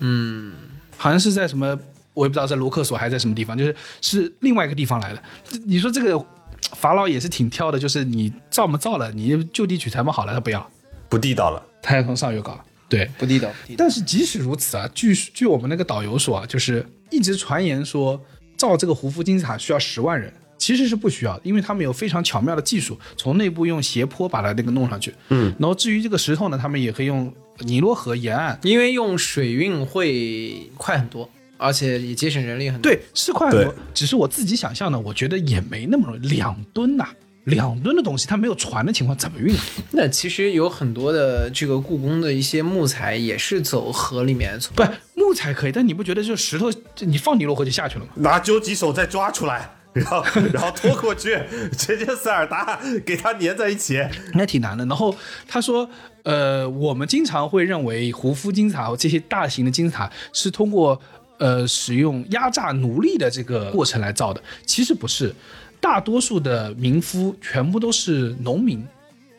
[0.00, 0.54] 嗯，
[0.96, 1.78] 好像是在什么，
[2.14, 5.22] 我也不知道在卢克索还是在什么地方，就是是另外一个地方来的。
[5.66, 6.26] 你说这个
[6.74, 10.70] 法老也是挺挑的，就是你造嘛造了，你就地取材嘛好了，他不要，
[11.08, 11.62] 不地道了。
[11.82, 12.58] 他要从上游搞。
[12.88, 13.76] 对，不地道，不地道。
[13.78, 18.20] 但是即使如此啊，据据我们那个导游说啊，就是一直传言说
[18.56, 20.30] 造这个胡夫金字塔需要十万人，
[20.62, 25.12] 其实是不需要的，因为他们有非常巧妙的技术，从内部用斜坡把它那个弄上去。
[25.30, 28.56] 嗯，然后至于这个石头呢，他们也可以用尼罗河沿岸。
[28.62, 32.88] 因为用水运会快很多，而且也节省人力很多。
[32.88, 37.08] 对，是快很多，只是我自己想象的，我觉得也没那么容易，两吨呐、
[37.42, 39.52] 两吨的东西，它没有船的情况怎么运？
[39.90, 44.84] 那其实有很多的这个故宫的一些木材也是走河里面，从不，
[45.16, 48.12] 木材可以，但你不觉得就石头，就你放尼罗河就下去了吗？
[48.14, 51.38] 拿究极手再抓出来，然后然后拖过去，
[51.76, 54.02] 直接塞尔达给它粘在一起。
[54.34, 54.84] 那挺难的。
[54.86, 55.14] 然后
[55.46, 55.88] 他说，
[56.22, 61.00] 呃，我们经常会认为胡夫金字塔这些大型的金字塔是通过
[61.38, 65.34] 呃使用压榨奴隶的这个过程来造的，其实不是。
[65.80, 68.86] 大多数的民夫全部都是农民，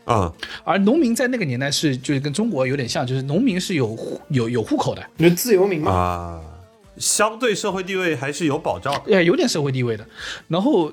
[0.04, 0.30] 啊、
[0.66, 5.90] 而农民在那个年代是就是跟中国有点像，就是农民是有户有有户口的，就自由民嘛。
[5.94, 6.42] 啊，
[6.98, 9.16] 相对社会地位还是有保障的。
[9.16, 10.08] 哎，有点社会地位的。
[10.48, 10.92] 然后，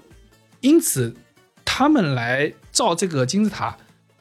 [0.61, 1.15] 因此
[1.65, 3.77] 他们来造这个金字塔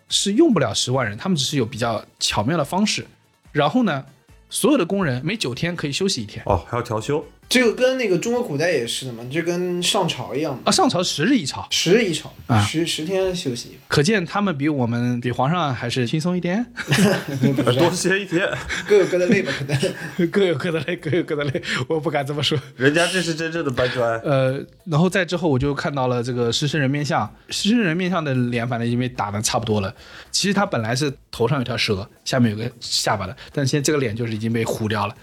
[0.10, 3.08] 是用不了十万人，他们只是有比较巧妙的方式。
[3.52, 4.06] 然后呢，
[4.50, 7.26] 所有的工人每九天可以休息一天哦，还要调休。
[7.50, 13.72] 这个跟那个中国古代也是的嘛，就跟上朝一样嘛，啊，上朝十日一朝，十日一朝，啊十十天休息。
[13.88, 16.64] 可见他们比我们比皇上还是轻松一点。
[17.76, 18.48] 多歇一天，
[18.88, 19.80] 各有各的累吧，可能。
[20.30, 22.56] 各有各的累，各有各的累，我不敢这么说。
[22.76, 24.20] 人家这是真正的搬砖。
[24.20, 29.92] 呃，然后再之后我就看到了这个狮身人面像，狮身人面像的脸反正已经被打的差不多了。
[30.30, 35.16] 其实他本来是头上有条蛇，下面有个下巴的，但现在这个脸就是已经被糊掉了。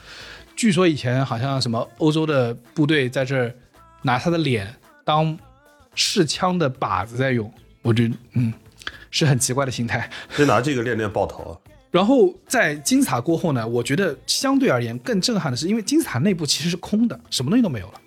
[0.57, 3.55] 据说以前好像什么欧洲的部队在这儿
[4.03, 5.39] 拿他的脸当
[5.95, 7.53] 试枪的靶子在用，
[7.83, 8.53] 我觉得嗯
[9.11, 10.11] 是很奇怪的心态。
[10.37, 11.53] 就拿这个练练爆头啊。
[11.91, 18.01] 然后在金字塔过后呢，我觉得相对而言更震撼的是，因为金字塔内部其实是空的，什么东西都没有了。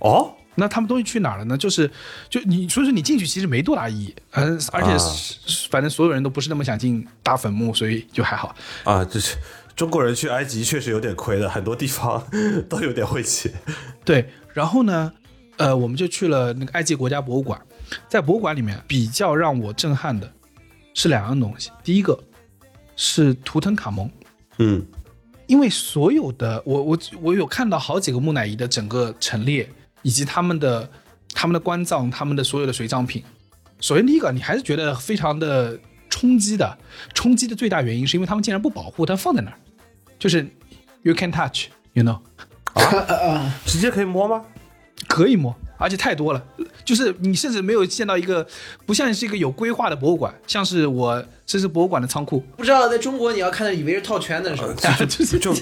[0.00, 1.56] 哦，那他们东西去哪儿了呢？
[1.56, 1.88] 就是，
[2.28, 8.54] 就你说是你进去其实没多大意义，嗯，而且是反正所有人都不是那么想进大坟墓，所以就还好。
[8.82, 9.36] 啊，这是
[9.76, 12.26] 中国人去埃及确实有点亏的，很多地方
[12.66, 13.52] 都有点晦气。
[14.06, 15.12] 对，然后呢，
[15.58, 17.60] 呃，我们就去了那个埃及国家博物馆，
[18.08, 20.32] 在博物馆里面比较让我震撼的
[20.94, 22.18] 是两样东西，第一个
[22.96, 24.10] 是图腾卡蒙，
[24.56, 24.82] 嗯，
[25.46, 29.68] 因为所有的我我我有看到好几个木乃伊的整个陈列，
[30.00, 30.90] 以及他们的
[31.34, 33.22] 他们的棺葬，他们的所有的随葬品。
[33.78, 36.78] 首先第一个，你还是觉得非常的冲击的，
[37.12, 39.58] 冲击的最大原因是因为他们竟然不保护，它放在那儿，
[40.18, 40.46] 就是
[41.02, 42.18] you can touch，you know，
[42.74, 44.44] 啊直接可以摸吗？
[45.08, 46.42] 可以摸，而且太多了。
[46.84, 48.46] 就是你甚至没有见到一个
[48.86, 54.72] 不像是一个有规划的博物馆，像是我这是博物馆的仓库，不知道在中国你要看到以为是套圈的时候，
[55.06, 55.52] 就是就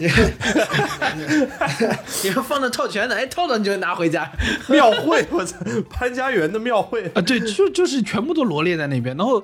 [2.23, 4.31] 你要放着套圈的，哎，套到你就拿回家。
[4.69, 5.57] 庙会，我操，
[5.91, 9.43] 潘家园的庙会啊，对，就就是全部都罗列在那边，然后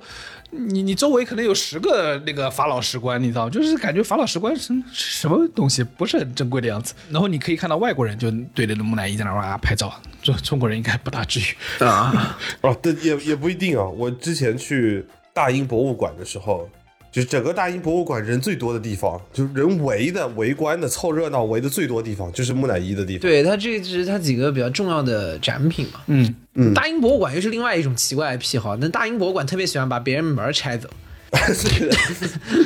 [0.50, 3.50] 你你周围可能有十个那个法老石棺，你知道吗？
[3.50, 6.94] 就是感觉法老石棺是什么东西，不是很珍贵的样子。
[7.10, 9.92] 然后你可以看到外国人就对着那木乃伊在那哇拍照，
[10.22, 12.36] 中中国人应该不大至于啊。
[12.60, 13.84] 哦，对，也也不一定啊。
[13.84, 16.68] 我之前去大英博物馆的时候。
[17.12, 23.22] 就是整个大英博物馆人最多的地方，就是人围的、围观的、凑热闹围的最多地方，就是木乃伊的地方。
[23.22, 26.00] 对，它这是它几个比较重要的展品嘛。
[26.06, 26.72] 嗯嗯。
[26.72, 30.88] 大英博物馆又是另外一种奇怪的癖好，那大英博物馆特别喜欢把别人门拆走，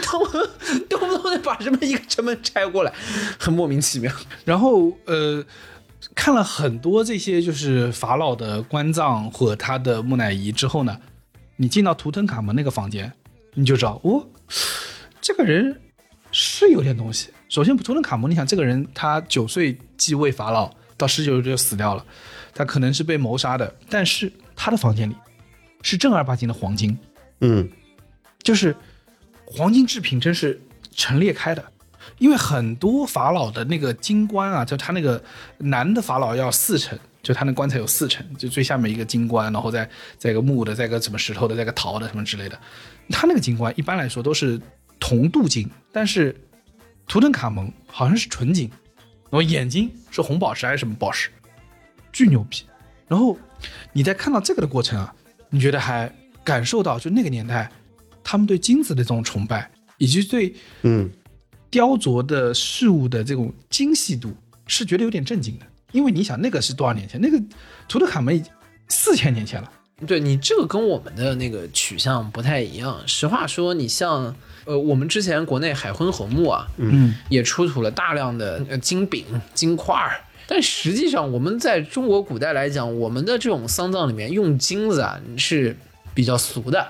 [0.02, 0.20] 动
[0.88, 2.92] 动不动就把什么一个城门拆过来，
[3.38, 4.12] 很莫名其妙。
[4.44, 5.42] 然后呃，
[6.14, 10.98] 看了很多这些就是法老的棺葬和他的木乃伊之后呢，
[11.56, 13.12] 你进到图腾卡门那个房间，
[13.54, 14.26] 你就知道哦。
[15.20, 15.80] 这个人
[16.30, 17.30] 是有点东西。
[17.48, 22.04] 首先，图腾卡蒙，你想这个人他九岁继位法老，到十九岁就死掉了，
[22.52, 23.74] 他可能是被谋杀的。
[23.88, 25.14] 但是他的房间里
[25.82, 26.98] 是正儿八经的黄金，
[27.40, 27.70] 嗯，
[28.42, 28.74] 就是
[29.46, 31.64] 黄金制品，真是陈列开的。
[32.18, 35.22] 因为很多法老的那个金冠啊，就他那个
[35.58, 42.56] 男的法老要四层，就他那棺材有四层，就最下面一个金棺，然后再再一个木的，再一个什么石头的，再一个陶的什么之类的。
[43.08, 44.60] 他那个金棺一般来说都是
[45.00, 46.36] 铜镀金，但是
[47.08, 48.68] 图腾卡蒙好像是纯金，
[49.24, 51.30] 然后眼睛是红宝石还是什么宝石，
[52.12, 52.62] 巨牛逼。
[53.08, 53.36] 然后
[53.92, 55.14] 你在看到这个的过程啊，
[55.50, 56.10] 你觉得还
[56.44, 57.70] 感受到就那个年代
[58.22, 61.10] 他们对金子的这种崇拜，以及对嗯
[61.70, 64.34] 雕琢的事物的这种精细度，
[64.66, 65.66] 是觉得有点震惊的。
[65.94, 67.20] 因为你想那个是多少年前？
[67.20, 67.40] 那个
[67.88, 68.44] 图特卡蒙
[68.88, 69.70] 四千年前了。
[70.08, 73.00] 对你这个跟我们的那个取向不太一样。
[73.06, 74.34] 实话说，你像
[74.64, 79.24] 呃，我们之前国内海昏侯墓啊，嗯，也出土了大量的金饼、
[79.54, 80.20] 金块儿。
[80.48, 85.76] 但实际上，我们在中国古代来讲，我们的这种丧葬里面用金子啊是
[86.12, 86.86] 比较俗的。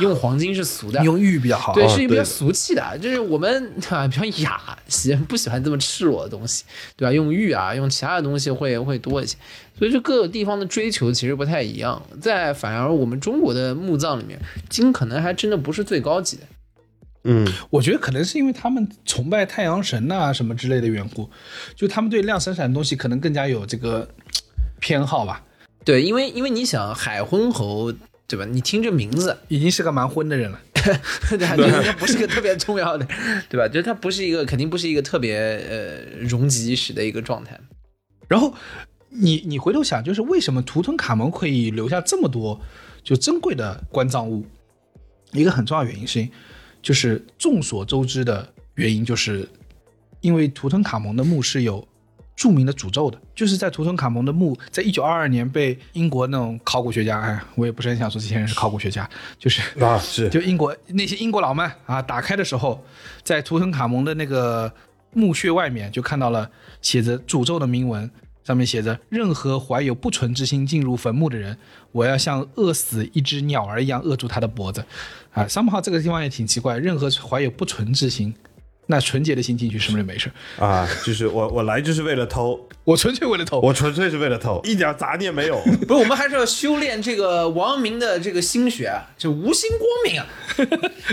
[0.00, 4.06] 用黄金是俗的，用玉比较好，对，是比较俗气的，就是我们对吧？
[4.08, 6.64] 比较雅，喜不喜欢这么赤裸的东西，
[6.96, 7.12] 对吧？
[7.12, 9.36] 用玉啊，用其他的东西会会多一些，
[9.78, 12.02] 所以这各个地方的追求其实不太一样。
[12.20, 16.42] 在反而我们中国的墓葬里面，金可能还真的不是最高级的。
[17.24, 21.30] 嗯，我觉得可能是因为他们崇拜太阳神呐什么之类的缘故，
[21.74, 24.08] 就他们对亮闪闪的东西可能更加有这个
[24.80, 25.42] 偏好吧。
[25.84, 27.92] 对，因为因为你想海昏侯。
[28.26, 28.44] 对吧？
[28.46, 31.38] 你听这名字，已经是个蛮昏的人了， 对
[31.84, 33.06] 他不是个特别重要的，
[33.50, 33.68] 对吧？
[33.68, 37.58] 就是他不是一个，肯定不是一个特别呃容积一时的一个状态。
[38.26, 38.54] 然后
[39.10, 42.60] 你你回头想，就是为什么图腾卡蒙可以留下这么多
[43.02, 44.46] 就珍贵的棺葬物？
[45.32, 46.26] 一个很重要原因是，
[46.80, 49.46] 就是众所周知的原因，就是
[50.22, 51.86] 因为图腾卡蒙的墓是有。
[52.36, 59.08] 著名的诅咒的，就是在图腾卡蒙的墓，在一九二二年被英国那种考古学家，哎，我也不是很想说这些人是考古学家，
[59.38, 62.84] 就是啊，是 就英国那些英国佬们啊，打开的时候，
[63.22, 64.72] 在图腾卡蒙的那个
[65.12, 66.50] 墓穴外面就看到了
[66.82, 68.10] 写着诅咒的铭文，
[68.42, 71.56] 上面写着：任何怀有不纯之心进入坟墓的人，
[71.92, 74.84] 我要像饿死一只鸟儿一样扼住他的脖子。
[75.32, 78.34] 啊，三号这个地方也挺奇怪，任何怀有不纯之心。
[78.86, 80.86] 那纯洁的心进去是不是没事啊？
[81.04, 85.58] 就是我我来就是为了偷， 我纯粹为了偷，我纯粹是为了偷，一点杂念没有。
[85.86, 90.26] 不是，我们还是要修炼这个王阳明的这个心学，就无心光明啊。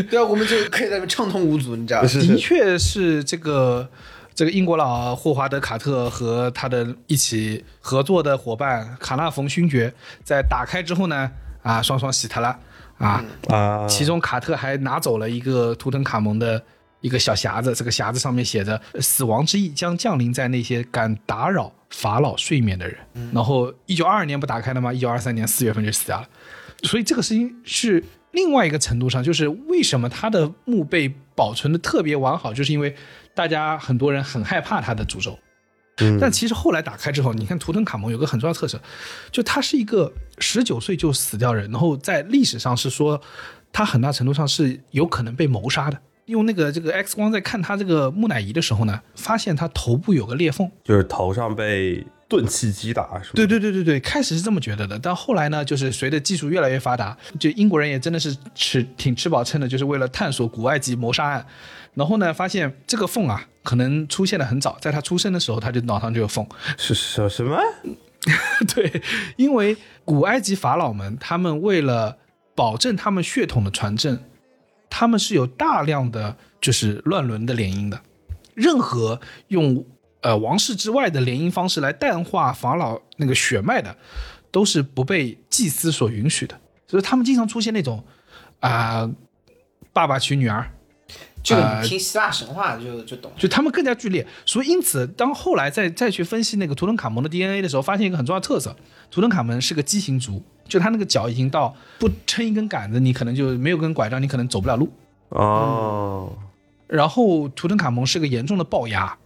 [0.12, 2.08] 对啊，我们就可以在这畅通无阻，你知道吗？
[2.08, 3.88] 的确是这个
[4.36, 9.94] 这个英国佬霍华德卡特和他的一起合作的伙伴卡纳冯勋爵
[10.26, 11.32] 在打开之后呢，
[11.64, 12.60] 啊，双双喜他了
[12.98, 13.88] 啊啊！
[13.88, 16.62] 其中卡特还拿走了一个图腾卡蒙的。
[17.02, 22.98] 一个小匣子，这个匣子上面写着“死亡之翼将降临在那些敢打扰法老睡眠的人”。
[23.34, 24.94] 然后，一九二二年不打开了吗？
[24.94, 26.28] 一九二三年四月份就死掉了。
[26.84, 32.96] 所以这个事情是另外一个程度上，就是为什么他的墓被保存的特别完好，就是因为
[33.36, 35.38] 大家很多人很害怕他的诅咒。
[36.20, 38.82] 但其实后来打开之后，你看图腾卡蒙有个很重要的特色，
[39.32, 43.22] 就他是一个十九岁就死掉人，然后在历史上是说
[43.72, 45.98] 他很大程度上是有可能被谋杀的。
[46.32, 53.32] 用那个这个 X 光在看他这个木乃伊的时候呢，发现他头部有个裂缝，就是头上被钝器击打，是吧？
[53.36, 61.46] 对对对对对，开始是这么觉得的，但后来呢，就是随着技术越来越发达，就英国人也真的是吃挺吃饱撑的，就是为了探索古埃及谋杀案，
[61.94, 67.60] 然后呢，发现这个缝啊，可能出现的很早，在他出生的时候他就脑上就有缝，是什什么？
[68.74, 69.02] 对，
[69.36, 69.76] 因为
[70.06, 72.18] 古埃及法老们，他们为了
[72.56, 74.20] 保证他们血统的传承，
[74.92, 78.00] 他们是有大量的就是乱伦的联姻的。
[78.54, 79.84] 任何用
[80.20, 83.96] 呃王室之外的联姻方式来淡化法老那个血脉的，
[84.52, 86.60] 都是不被祭司所允许的。
[86.86, 88.04] 所以他们经常出现那种
[88.60, 89.10] 啊、
[89.94, 90.70] 爸爸娶女儿，
[91.42, 93.32] 这个呃你听希腊神话就就懂。
[93.38, 94.28] 就他们更加剧烈。
[94.46, 98.76] 所以因此，当后来再再去分析那个图腾卡蒙的 DNA 的时候，发现一个很重要的特色：
[99.10, 104.90] 图腾卡蒙是个畸形族，就他那个脚已经到不撑一根杆子，你可能就没有根拐杖，你可能走不了路。
[105.28, 106.32] 哦，
[106.88, 109.18] 然后图腾卡蒙是个严重的龅牙，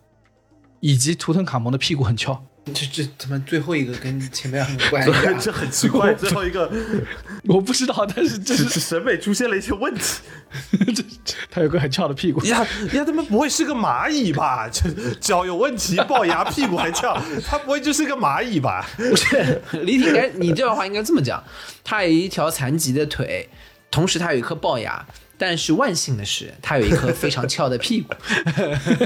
[0.79, 2.43] 以及图腾卡蒙的屁股很翘。
[2.74, 5.05] 这这他妈最后一个跟前面很怪啊。
[5.39, 6.72] 这很奇怪，最后一个
[7.45, 10.22] 我不知道，但是这是审美出现了一些问题。
[10.95, 11.03] 这
[11.51, 12.43] 他有个很翘的屁股。
[12.45, 14.68] 呀呀，他们不会是个蚂蚁吧？
[14.70, 14.89] 这
[15.20, 18.88] 脚有问题，龅牙，屁股还翘，他不会就是个蚂蚁吧？
[18.97, 21.43] 不是，李挺你这段话应该这么讲，
[21.84, 23.47] 他有一条残疾的腿，
[23.91, 25.05] 同时他有一颗龅牙，
[25.38, 28.13] 但是万幸的是，他有一颗非常翘的屁股。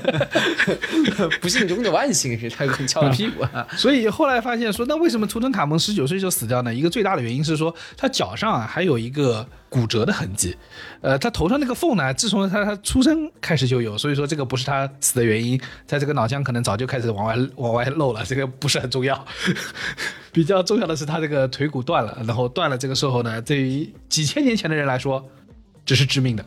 [1.42, 3.68] 不幸中的万幸是他有很翘的屁股啊。
[3.76, 6.74] 所以后来发现说，那为什么图腾卡蒙十九岁就死掉呢？
[6.74, 10.56] 一个最大的原因是说，他脚上啊还有一个骨折的痕迹，
[11.02, 19.26] 呃，他头上那个缝呢，自从他他出生开始就有，所以说这个不是他死的原因，他这个脑浆可能早就开始往外往外漏了，这个不是很重要。
[20.32, 25.28] 比较重要的是他这个腿骨断了，然后断了这个时候呢，对于几千年前的人来说，
[25.86, 26.46] 这是致命的。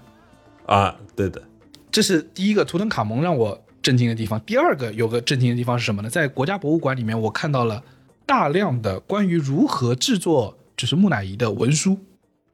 [0.67, 1.43] 啊，对的，
[1.91, 4.41] 这是第一个图腾卡蒙让我震惊的地方。
[4.43, 6.09] 第二个有个震惊的地方是什么呢？
[6.09, 7.83] 在国家博物馆里面，我看到了
[8.25, 11.99] 大量的关于如何制作就是木乃伊的文书，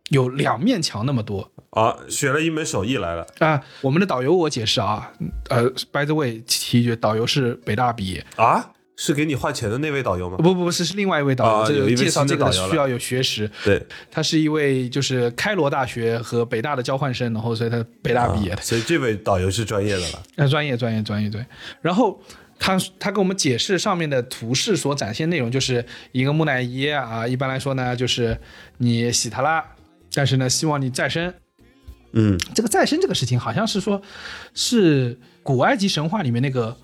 [0.08, 3.26] 有两面墙那么多啊，学了一门手艺来了。
[3.40, 3.62] 啊。
[3.82, 5.12] 我们的导游我解释啊，
[5.50, 10.36] 呃，by the way 提一句，导游是北大毕业，啊，是给你换钱的那位导游吗？
[10.38, 13.48] 不不不是是另外一位导游，这个介绍这个需要有学识。
[13.64, 13.80] 对，
[14.10, 18.60] 他是一位就是开罗大学和北大的交换生，然后所以他北大毕业的。
[18.60, 20.22] 所以这位导游是专业的了。
[20.34, 21.46] 那，专业专业专业对。
[21.80, 22.20] 然后
[22.58, 28.36] 他他给我们解释上面的图示所展现内容，就是一个木乃伊啊，一般来说呢，就是
[28.78, 29.64] 你洗它啦，
[30.12, 31.32] 但是呢，希望你再生。
[32.14, 34.02] 嗯，这个再生这个事情，好像是说，
[34.54, 36.76] 是古埃及神话里面那个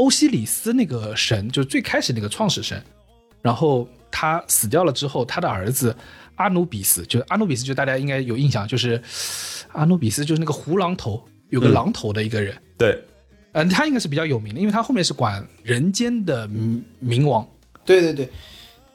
[0.00, 2.82] 欧西里斯那个神，就是最开始那个创始神，
[3.42, 5.94] 然后他死掉了之后，他的儿子
[6.36, 9.00] 阿努比斯，就是阿努比斯，就大家应该有印象，就是
[9.72, 12.56] 阿努比斯就是那个胡狼头，有个狼头的一个人。
[12.78, 12.98] 对，
[13.52, 17.46] 嗯，他应该是比较有名的，因为他后面是管人间的冥冥王。
[17.84, 18.30] 对对对，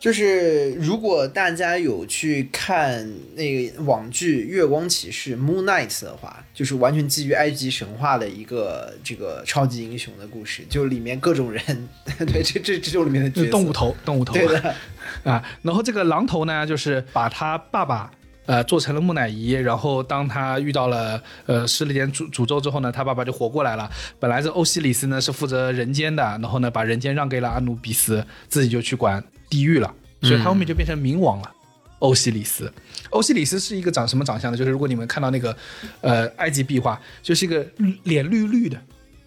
[0.05, 11.89] 就是如果大家有去看那个网剧《月光骑士》（Moon Knight） 的话，就是完全基于埃及神话的一个这个超级英雄的故事，就里面各种人，
[12.31, 14.75] 对，这这这种里面的角色，动物头，动物头，对的，
[15.25, 15.43] 啊。
[15.63, 18.11] 然后这个狼头呢，就是把他爸爸
[18.45, 23.89] 呃做成了木乃伊，然后当他遇到了呃施了点诅诅咒之后呢，他爸爸就活过来了。
[24.19, 29.23] 本来这欧西里斯呢是负责人间的，然后呢把人间让给了阿努比斯，自己就去管
[29.55, 31.51] 地狱了，所以他后面就变成冥王了。
[31.99, 32.71] 欧西里斯，
[33.09, 34.57] 欧西里斯是一个长什么长相呢？
[34.57, 35.55] 就是如果你们看到那个，
[36.01, 37.65] 呃，埃及壁画，就是一个
[38.03, 38.77] 脸绿绿的，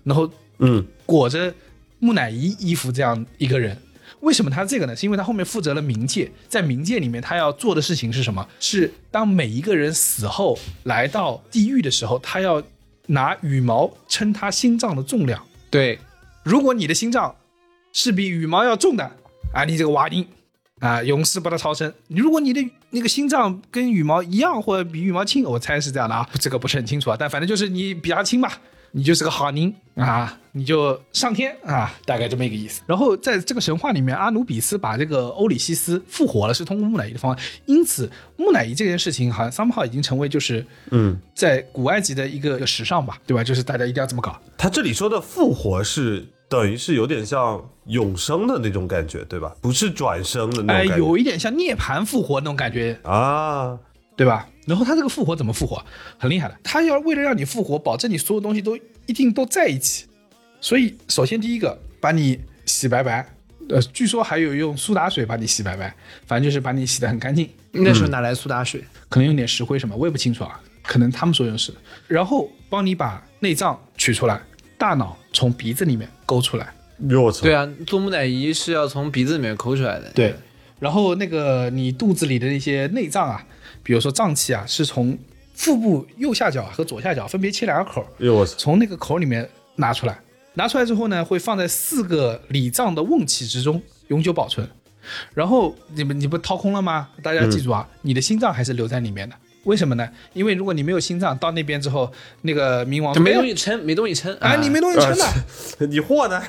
[0.04, 1.52] 然后嗯，裹着
[1.98, 3.76] 木乃伊衣服这样一个人。
[4.20, 4.94] 为什么他这个呢？
[4.94, 8.46] 是因为他后面负责了冥界，在冥界里面，他要做的事情是什么？
[8.60, 12.62] 是当每一个人死后来到地狱的时候，他要
[13.06, 15.42] 拿羽毛称他心脏的重量。
[15.70, 15.98] 对，
[16.44, 17.34] 如果你的心脏
[17.92, 19.10] 是比羽毛要重的
[19.52, 20.26] 啊，你这个瓦丁
[20.80, 21.92] 啊，勇士把它超生。
[22.08, 28.60] 如果你的那个心脏跟羽毛一样，或者比羽毛轻，我猜是这样的啊，这个不是很清楚啊，但反正就是你比它轻吧，
[28.92, 32.82] 你就是个好人啊，你就上天啊，大概这么一个意思。
[32.86, 43.42] 然后在这个神话里面，阿努比斯把这个欧里西斯复活了，是通过木乃伊的方法，因此木乃伊这件事情好像 somehow 已经成为就是嗯，在古埃及的一个时尚吧，对吧？
[43.42, 44.40] 就是大家一定要这么搞。
[44.56, 49.54] 他这里说的复活是等于是有点像永生的那种感觉，对吧？
[49.60, 51.06] 不是转生的那哎，种感觉。
[51.06, 53.78] 有一点像涅槃复活那种感觉，啊，
[54.16, 54.48] 对吧？
[54.66, 55.84] 然后他这个复活怎么复活？
[56.18, 58.76] 很厉害的，他要为了让你复活，保证你所有东西都
[59.06, 60.06] 一定都在一起。
[60.60, 63.26] 所以，首先第一个，把你洗白白，
[63.68, 65.94] 呃，据说还有用苏打水把你洗白白，
[66.26, 68.82] 反正就是把你洗得很干净，那时候哪来苏打水？
[69.08, 71.72] 可能用点石灰什么，我也不清楚啊，可能他们说用是。
[72.06, 74.40] 然后帮你把内脏取出来，
[74.78, 76.72] 大脑从鼻子里面勾出来，
[77.08, 77.42] 哟我操！
[77.42, 80.08] 对啊，做木乃伊是要从鼻子里面抠出来的。
[80.14, 80.34] 对，
[80.78, 83.44] 然后那个你肚子里的那些内脏啊，
[83.82, 85.18] 比如说脏器啊，是从
[85.52, 88.54] 腹部右下角和左下角分别切两个口，哟我操！
[88.56, 90.18] 从那个口里面拿出来。
[90.54, 94.68] 拿出来之后呢，会放在四个里脏的瓮器之中永久保存。
[95.32, 97.08] 然后你们你不掏空了吗？
[97.22, 99.36] 大家记住啊，你的心脏还是留在里面的。
[99.68, 100.08] 为什么呢？
[100.32, 102.10] 因为如果你没有心脏，到那边之后，
[102.42, 105.14] 那个冥王就没东西撑，没东西撑啊，你没东西撑
[105.78, 106.42] 的， 你货呢？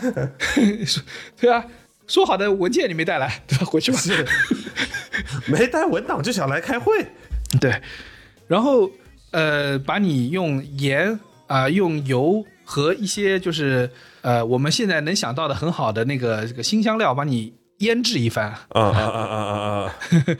[1.39, 1.65] 对啊，
[2.07, 3.65] 说好的文件你没带来，对吧？
[3.65, 3.99] 回去吧。
[5.47, 7.05] 没带文档就想来开会，
[7.59, 7.81] 对，
[8.47, 8.89] 然后
[9.31, 13.89] 呃，把你用盐啊、用油和一些就是
[14.21, 19.95] 呃我们现在能想到的很好的那个这个新香料，把你腌制一番，啊啊啊啊啊啊！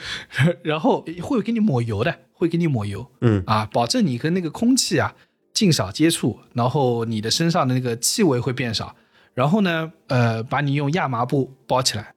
[0.64, 5.16] 然后会给你抹油的，会给你抹油，嗯啊，保证你跟那个空气啊
[5.54, 8.96] 尽少接触，然后你的身上的那个气味会变少。
[9.34, 12.14] 然后呢，呃，把你用亚麻布包起来，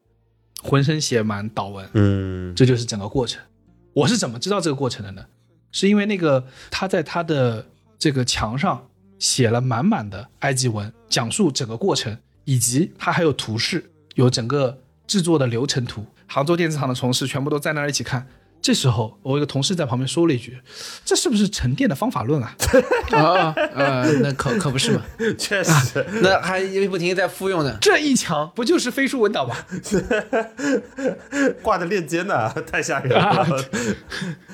[0.62, 3.40] 浑身写满祷文，嗯这就是整个过程。
[3.94, 5.24] 我是怎么知道这个过程的呢？
[5.70, 7.64] 是因为那个他在他的
[7.98, 14.78] 这个墙上写了满满的埃及文，讲述整个过程，以及他还有图示，有整个
[15.12, 16.06] 制作的流程图。
[16.26, 18.26] 杭州电子厂的同事全部都在那儿一起看。
[18.62, 20.56] 这时候，我有一个同事在旁边说了一句
[21.04, 22.54] ：“这是不是沉淀的方法论啊
[23.12, 25.02] 啊呃，那可可不是嘛，
[25.36, 27.76] 确实，那还不停地在复用呢？”。
[27.82, 29.56] 这一墙不就是飞书文档吗？
[31.60, 33.46] 挂的链接呢，太吓人了。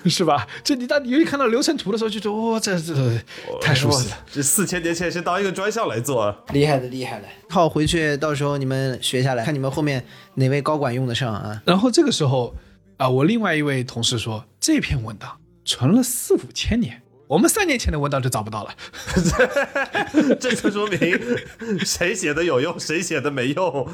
[0.06, 0.46] 是吧？
[0.64, 3.20] 这你当你尤其看到流程图的时候，就觉得哇、这这这
[3.60, 4.16] 太熟悉了。
[4.32, 7.26] 这四千年前是当一个专项来做，厉害的，厉害的。
[7.50, 10.02] 好，回去到时候你们学下来，看你们后面
[10.34, 11.60] 哪位高管用得上啊？
[11.66, 12.54] 然后这个时候
[12.98, 18.74] 啊、我另外一位同事说，这篇文档存了四五千年，我们三年前的文档就找不到了。
[20.40, 20.98] 这就说明
[21.86, 23.88] 谁写的有用，谁写的没用，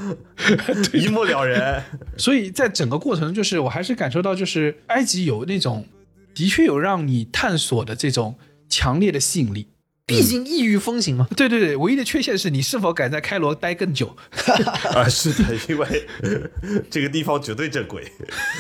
[0.95, 1.85] 一目了然。
[2.17, 5.87] 所以在整个过程，就是我还是感受到，就是埃及有那种
[6.35, 8.39] 的确有让你探索的这种
[8.71, 9.69] 强烈的吸引力。
[10.07, 11.27] 毕竟异域风情嘛。
[11.37, 14.15] 对对对，唯一的缺陷是你是否敢在开罗待更久。
[14.95, 16.07] 啊，是的，因为
[16.91, 18.05] 这个地方绝对正规。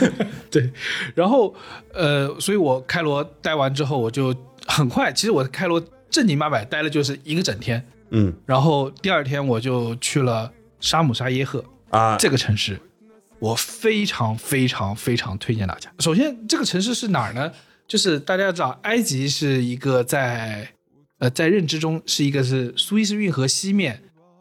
[0.51, 0.73] 对，
[1.15, 1.55] 然后
[1.93, 4.35] 呃，所以我开罗待完之后，我就
[4.67, 12.81] 很快，其实我开罗正经八百待了就是一个整天，嗯然后第二天我就去了沙姆沙耶赫啊，这个城市，
[13.39, 15.93] 我非常非常非常推荐大家。
[15.99, 17.53] 首先，这个城市是哪儿呢？
[17.87, 20.67] 就是大家要知道，埃及是一个在
[21.25, 23.99] 呃在认知中是一个是苏伊士运河西面，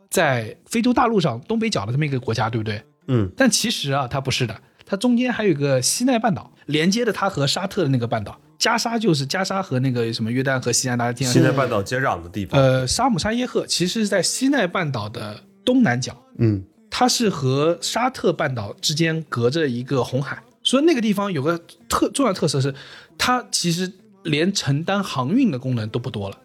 [0.10, 2.84] 在非洲大陆上东北角的这么一个国家，对不对？
[3.08, 4.54] 嗯但其实啊，它不是的，
[4.86, 8.38] 它中间还有一个西奈半岛，连接着它和沙特的那个半岛。
[8.60, 12.62] 加沙就是加沙和那个什么约旦和西岸，大家听西奈半岛接壤的地方。
[12.62, 21.58] 呃，沙姆沙耶赫其实是在西奈半岛的东南角，嗯它是和沙特半岛之间隔着一个红海，所以那个地方有个
[21.90, 22.74] 特重要特色是，
[23.18, 23.92] 它其实
[24.24, 26.38] 连承担航运的功能都不多了，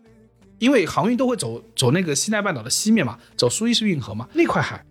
[0.59, 4.85] 因为航运都会走走那个西奈半岛的西面嘛，走苏伊士运河嘛，那块海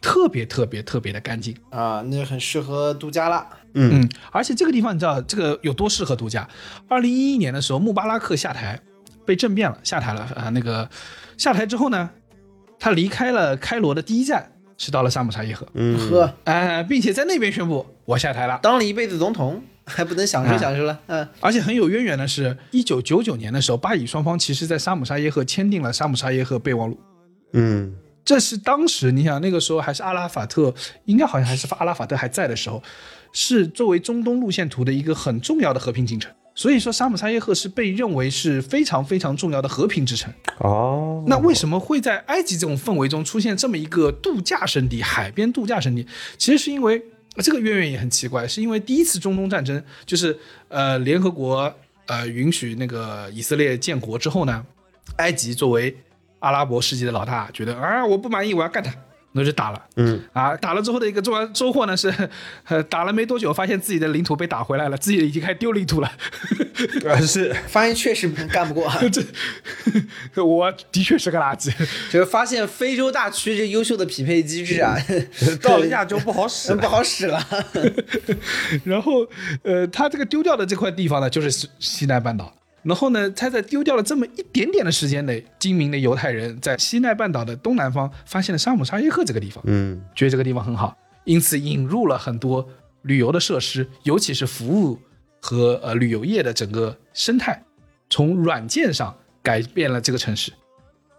[0.00, 1.56] 特别特别特别的干净。
[1.70, 3.46] 啊，那很适合度假啦。
[3.74, 6.48] 嗯，而且这个地方你知道这个有多适合度假？
[6.88, 8.80] 二零一一年的时候，穆巴拉克下台，
[9.24, 10.88] 被政变了，下台了啊、那个
[11.38, 12.10] 下台之后呢，
[12.78, 18.58] 他离开了开罗的第一站是到了萨姆沙耶河，嗯，呵，哎、并且在那边宣布我下台了。
[18.62, 20.98] 当了一辈子总统， 还不能享受享受了？
[21.06, 26.98] 嗯，而且很有渊源的是，一九九九年的时候，巴以双方其实在沙姆沙耶赫签订了沙姆沙耶赫备忘录。
[27.52, 30.72] 嗯这是当时你想那个时候还是阿拉法特，
[31.06, 32.80] 应该好像还是阿拉法特还在的时候，
[33.32, 36.30] 是作为中东路线图的一个很重要的和平进程。
[36.54, 40.32] 所以说，沙姆沙耶赫是被认为是非常非常重要的和平之城。
[40.58, 46.06] 哦，那为什么会在埃及这种氛围中出现这么一个度假胜地、海边度假胜地？
[46.38, 47.02] 其实是因为
[47.36, 51.74] 这个渊源也很奇怪，是因为第一次中东战争，就是呃联合国
[52.06, 54.64] 呃允许那个以色列建国之后呢，
[55.16, 55.96] 埃及作为
[56.40, 58.92] 阿拉伯世界的老大，觉得啊我不满意，我要干他。
[59.32, 62.12] 那就打了，嗯啊，打了之后的一个重要收获呢是，
[62.68, 66.12] 呃，打了没多久，发现自己的领土被打回来了，自己已经开始丢领土了。
[67.08, 68.90] 啊是发现确实干不过，
[70.34, 71.70] 这我的确是个垃圾。
[72.10, 74.96] 就是发现非洲大区这优秀的匹配机制啊，
[75.62, 77.40] 到了亚洲不好使不好使了。
[78.84, 79.26] 然后，
[79.62, 82.52] 呃，他这个丢掉的这块地方呢，就是西西奈半岛。
[82.82, 92.68] 然后呢，他在丢掉了这么一点点的时间内，精明的犹太人在西奈半岛的东南方发现了沙姆沙耶赫这个地方，嗯觉得这个地方很好，因此引入了很多
[93.02, 94.98] 旅游的设施，尤其是服务
[95.40, 97.62] 和呃旅游业的整个生态，
[98.10, 100.52] 从软件上改变了这个城市。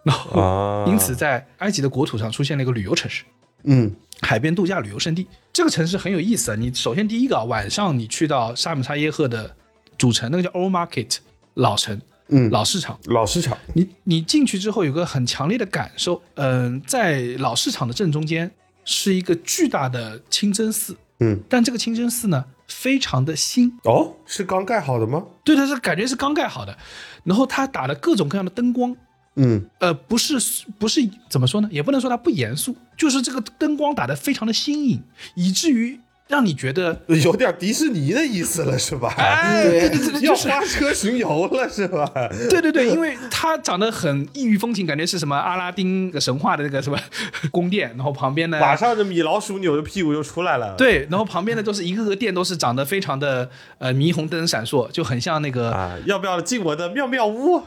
[0.03, 3.23] 然后，啊，因此在埃及的国土上出现了一个旅游城市。
[3.65, 3.89] 嗯
[4.19, 5.25] 海边度假旅游胜地。
[5.53, 6.55] 这个城市很有意思啊！
[6.55, 9.55] 你首先第一个啊，晚上你去到沙姆沙耶赫的
[9.97, 11.17] 主城，那个叫 Old Market
[11.55, 11.99] 老城
[12.29, 12.97] 嗯老市场。
[13.05, 18.49] 老市场你你进去之后有个很强烈的感受，嗯、在老市场的正中间
[18.85, 25.23] 是一个巨大的清真寺，嗯，但这个清真寺呢，非常的新，哦，是刚盖好的吗？
[25.43, 26.77] 对，它是感觉是刚盖好的，
[27.23, 28.95] 然后它打了各种各样的灯光，
[29.35, 30.37] 嗯，呃，不是
[30.79, 31.69] 不是怎么说呢？
[31.71, 35.01] 也不能说它不严肃，就是这个灯光打得非常的新颖，
[35.35, 39.13] 以至于让你觉得，有点迪士尼的意思了，是吧？
[39.17, 42.09] 哎， 对对对对，要就是花车巡游了，是吧？
[42.49, 46.97] 对对对，因为它长得很异域风情，感觉是什么阿拉丁的神话的那个什么
[47.51, 50.73] 宫殿，然后旁边呢，马上这米老鼠扭着屁股就出来了。
[50.75, 57.61] 对，然后旁边的都是一个个店，都是长得非常的呃霓虹灯闪烁，就很像那个、啊，要不要进我的妙妙屋？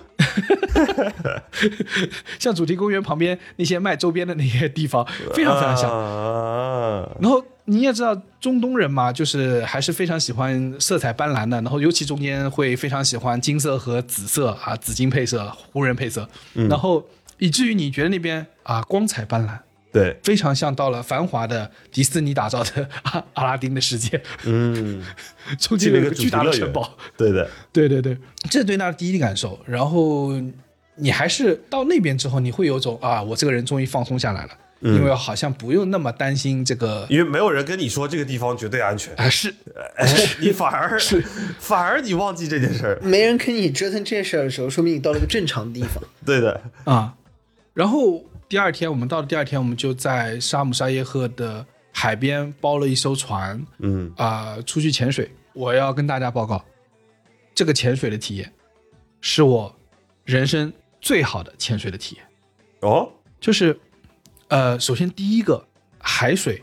[2.38, 5.90] 像主题公园旁边那些卖周边的那些地方，非常非常像。
[5.90, 17.06] 啊，然后你也知道中东人嘛，就是还是非常喜欢色彩斑斓的，然后尤其中间会非常喜欢金色和紫色啊，紫金配色、湖人配色，然后
[17.38, 19.58] 以至于你觉得那边啊光彩斑斓。
[19.92, 25.02] 对，非常像到了繁华的迪士尼打造的阿 阿拉丁的世界，嗯，
[25.58, 26.94] 中间进了一个有个巨大的城堡。
[27.16, 28.14] 对的，对对对，
[28.50, 29.58] 这是对那的第一感受。
[29.64, 30.32] 然后
[30.96, 34.50] 你还是到那边之后，你会有种啊，我这个人终于放松下来了，
[34.80, 39.52] 因为好像不用那么担心这个因为没有人跟你说这个地方绝对安全，啊是
[39.96, 40.06] 哎，
[40.40, 41.20] 你反而是
[41.58, 43.00] 反而你忘记这件事儿。
[43.02, 46.02] 没人跟你折腾这事儿的时候，说明你到了一个正常的地方。
[46.24, 47.14] 对的，啊。
[47.72, 55.30] 然后第二天，我们到了第二天，我们就在沙姆沙耶赫的海边包了一艘船，嗯，啊、出去潜水。
[55.52, 56.62] 我要跟大家报告，
[57.54, 58.52] 这个潜水的体验
[59.20, 59.74] 是我
[60.24, 62.24] 人生最好的潜水的体验。
[62.80, 63.08] 哦，
[63.40, 63.78] 就是，
[64.48, 65.66] 呃，首先第一个，
[65.98, 66.62] 海水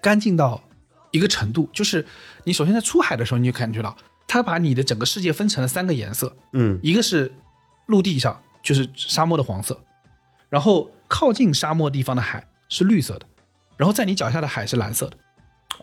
[0.00, 0.62] 干净到
[1.10, 2.04] 一个程度，就是
[2.44, 3.96] 你首先在出海的时候，你就感觉到
[4.26, 6.78] 它把你的整个世界分成了三个颜色，嗯。
[6.82, 7.32] 一个是
[7.86, 9.80] 陆地上就是沙漠的黄色，
[10.48, 13.26] 然后靠近沙漠地方的海是绿色的，
[13.76, 15.16] 然后在你脚下的海是蓝色的，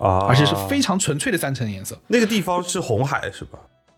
[0.05, 3.57] 啊，而且是非常纯粹的三层颜色，那个地方是红海是吧？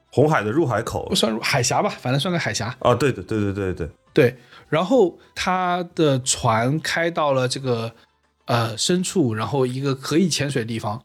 [0.10, 1.06] 红海的入海口。
[1.10, 2.74] 不算海峡吧，反正算个海峡。
[2.80, 4.38] 啊，对的，对对对对，对，
[4.70, 7.92] 然后他的船开到了这个
[8.46, 11.02] 呃深处，然后一个可以潜水的地方，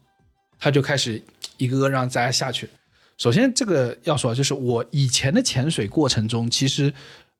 [0.59, 1.21] 他就开始
[1.57, 2.69] 一个个让大家下去。
[3.17, 6.93] 首先，这个要说，就是我以前的潜水过程中，其实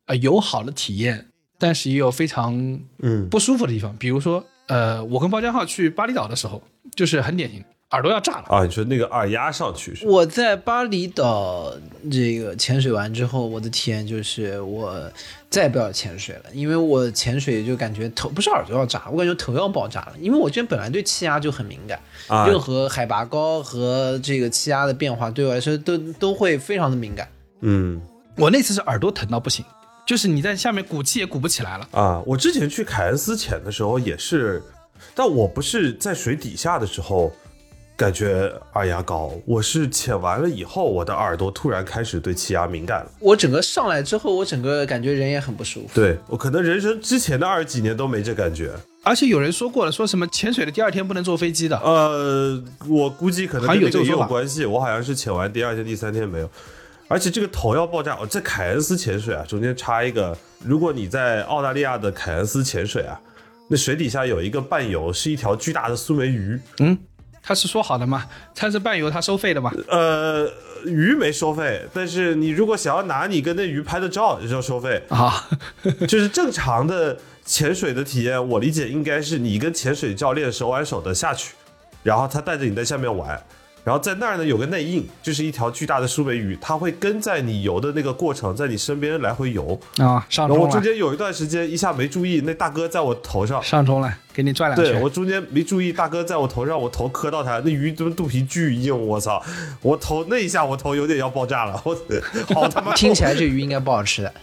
[0.05, 2.55] 呃有好的体验，但是也有非常
[2.99, 3.93] 嗯不舒服的地方。
[3.97, 6.61] 比如说，呃，我跟包江浩去巴厘岛的时候，
[6.95, 7.63] 就是很典型，
[7.93, 8.45] 耳朵要炸了。
[8.49, 10.05] 啊，你说那个耳压上去是？
[10.05, 11.73] 我在巴厘岛
[12.11, 15.09] 这个潜水完之后，我的体验就是我
[15.49, 27.27] 再也不要潜水了，因为我潜水就感觉头不是耳朵要炸，我感觉头要爆炸了，因为我之前本来对气压就很敏感，啊任何海拔高和这个气压的变化对我来说都都会非常的敏感。
[27.61, 28.01] 嗯
[28.35, 29.63] 我那次是耳朵疼到不行，
[30.07, 31.87] 就是你在下面鼓气也鼓不起来了。
[31.91, 34.59] 啊，我之前去凯恩斯潜的时候也是，
[35.13, 37.31] 但我不是在水底下的时候
[37.95, 43.11] 感觉耳压高，我是潜完了以后，我的耳朵突然开始对气压敏感了。
[43.19, 45.89] 我整个上来之后，我整个感觉人也很不舒服。
[45.93, 48.71] 对我可能人生之前的二十几年都没这感觉。
[49.03, 51.77] 而且有人说过了，说什么潜水的第二天不能坐飞机的。
[51.77, 54.65] 呃，我估计可能跟这个也有关系。
[54.65, 56.49] 我好像是潜完第二天、第三天没有，
[57.07, 58.15] 而且这个头要爆炸。
[58.15, 63.19] 哦在凯恩斯潜水啊，中间插一个，如果你在澳大利亚的凯恩斯潜水啊，
[63.67, 66.57] 那水底下有一个伴游，是一条巨大的苏梅鱼。
[66.79, 66.97] 嗯，
[67.45, 68.25] 他是说好的嘛，
[68.55, 69.69] 他是伴游，他收费的嘛。
[69.89, 70.49] 呃，
[70.85, 75.03] 鱼没收费，但是你如果想要拿你跟那鱼拍的照，就要收费。
[75.09, 75.49] 啊，
[76.07, 81.53] 就是正常的潜水的体验，我理解应该是你跟潜水教练手挽手的下去，
[82.01, 83.37] 然后他带着你在下面玩，
[83.83, 89.77] 然后在那儿呢有个内应，就是一条巨大的苏梅鱼，它会跟在你游的那个过程，在你身边来回游。
[89.97, 93.61] 啊，上然后我中，间有一段时间一下没注意，那大哥在我头上。
[93.61, 94.93] 上中了，给你转两圈。
[94.93, 99.41] 对我中间没注意，大哥在我头上，我头磕到他，那鱼他妈肚皮巨硬，我操！
[99.81, 101.95] 我头那一下，我头有点要爆炸了，我
[102.55, 104.33] 好他妈听起来这鱼应该不好吃 的。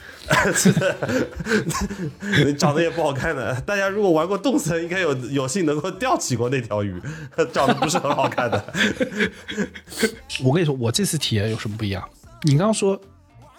[2.56, 3.60] 长得也不好看的。
[3.62, 7.00] 大家如果玩过动森，应该有有幸能够钓起过那条鱼，
[7.52, 8.64] 长得不是很好看的。
[10.44, 12.02] 我跟你说，我这次体验有什么不一样？
[12.44, 12.98] 你刚刚说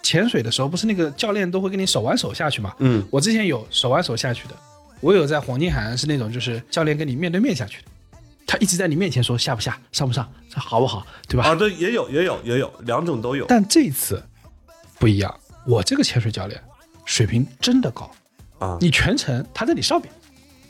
[0.02, 2.74] 潜水的时候，不是那个教练都会跟你手挽手下去吗？
[2.78, 4.54] 嗯，我之前有手挽手下去的，
[5.02, 7.88] 我有在黄金海岸是那种就是教练跟你面对面下去的，
[8.46, 11.44] 他一直在你面前说下不下，上不上，这好不好，对吧？
[11.44, 13.44] 啊，对，也有，也有，也有，两种都有。
[13.46, 14.22] 但这次
[15.00, 15.34] 不一样，
[15.66, 16.62] 我这个潜水教练
[17.04, 18.08] 水平真的高。
[18.60, 18.78] 啊。
[18.80, 20.08] 你全程他在你上面，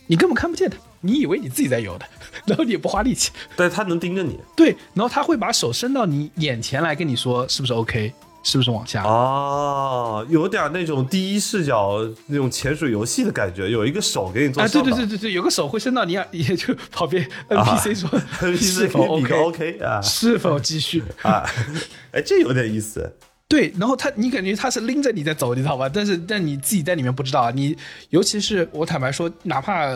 [0.07, 2.07] 你根本看不见他，你以为你自己在游的，
[2.49, 8.11] 然后你也不花力气，但是他能盯着你，对，然后他会把手伸到你眼前来跟你说是不是 OK，
[8.43, 9.03] 是不是往下？
[9.05, 14.83] 哦，有点那种第一视角那种潜水游戏的感觉，有一个手给你做啊，对。
[14.83, 18.11] 对对对对，有个手会伸到你耳， 也就旁边 NPC 说、
[18.57, 21.03] 是否你个 OK，OK 啊是否继续？
[21.23, 21.45] 啊，
[22.13, 23.17] 哎，这有点意思。
[23.49, 25.87] 对，然后他，你感觉他是拎着你在走，你知道吧？
[25.87, 27.51] 但是，但你自己在里面不知道啊。
[27.55, 27.77] 你
[28.09, 29.89] 尤其是我坦白说，哪怕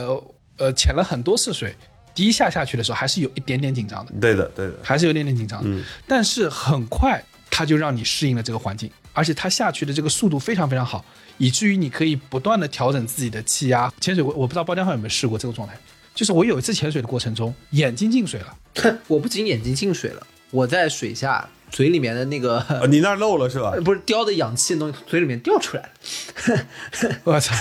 [0.59, 1.75] 呃潜了很多次水，
[2.15, 4.75] 第一下下去的时候，还是有一点点紧张的，对的，对的。
[4.83, 5.71] 还是有点点紧张的。
[5.71, 7.23] 嗯但是很快
[7.57, 11.03] 他就让你适应了这个环境，而且它下去的这个速度非常非常好，
[11.39, 13.91] 以至于你可以不断的调整自己的气压。
[13.99, 15.75] 潜水，我我不知道包浆号有没有试过这个状态，
[16.15, 18.55] 就是我有一次潜水的过程中，眼睛进水了。
[19.09, 23.73] 我不仅眼睛进水了，我在水下嘴里面的那个、啊，你那儿漏了是吧？
[23.83, 27.55] 不是叼的氧气的东西从嘴里面掉出来了， 我操！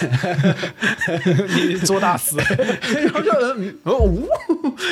[1.55, 2.35] 你做大师！
[2.35, 3.31] 然后就
[3.97, 4.27] 呜，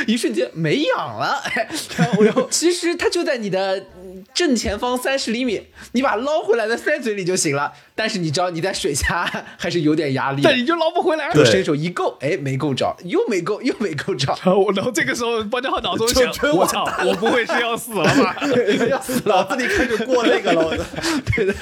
[0.08, 3.86] 一瞬间没氧了，哎，然后然后其实它就在你的
[4.34, 7.74] 正前方三十厘米，你把捞回来的塞嘴里就行了。
[7.96, 11.32] 但是你知道你在水下还是有点压力的，但你就捞不回来。
[11.32, 11.44] 对。
[11.46, 18.36] 伸手一够，哎，没够着，又没够，又没够着，然 后我，然后这个时候包浆号脑中想：我操，我不会是要死了吧？
[18.90, 20.76] 要死脑子里开始过那个了，我
[21.36, 21.54] 对的，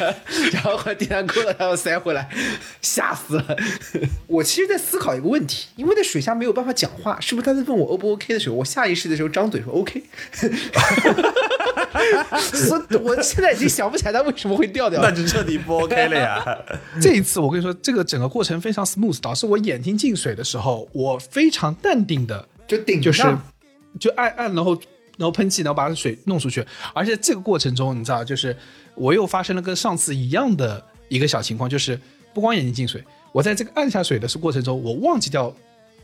[0.54, 2.30] 然后把第三够了，然后塞回来，
[2.82, 3.58] 吓死了。
[4.28, 10.02] 我其实在思考一个问题，因为在水下没有办法讲话，是不是他在问我 O 不 OK 的时候，我下意识的时候张嘴说 OK，
[12.40, 15.12] 所以我现在已经想不起来他为什么会掉掉那。
[15.12, 16.58] 就彻底不 OK 了呀。
[17.02, 23.42] 这一次我跟你说，这个整个过程非常 smooth，导致我眼睛进水的时候，我非常淡定的，就顶就是上
[24.00, 24.74] 就按按，然后
[25.18, 26.66] 然后喷气，然后把水弄出去。
[26.94, 28.56] 而且这个过程中，你知道，就是
[28.96, 32.00] 我又发生了跟上次一样的一个小情况，就是
[32.34, 35.54] 不光眼睛进水，我在这个按下水的过程中，我忘记掉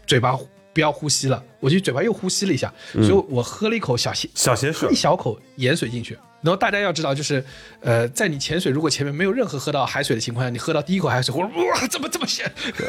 [0.05, 0.37] 嘴巴
[0.73, 6.17] 不要呼吸了，我就嘴巴又呼吸了一下，所以我喝了一口小咸小咸水一小口盐水进去。
[6.41, 7.43] 然后大家要知道，就是，
[7.81, 12.45] 呃，在你潜水如果前面没有任何喝到海水的情况下，你喝到第一口海水， 哇，怎么这么咸？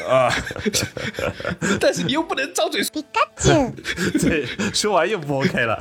[0.09, 0.31] 啊，
[1.81, 3.03] 但是你又不能张嘴说
[4.20, 5.75] 对，说完又不 OK 了。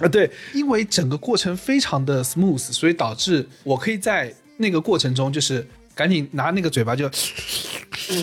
[0.00, 5.66] 啊， 对，因为整个过程非常的 smooth，所以导致我可以在那个过程中，就是
[5.96, 7.10] 赶紧拿那个嘴巴就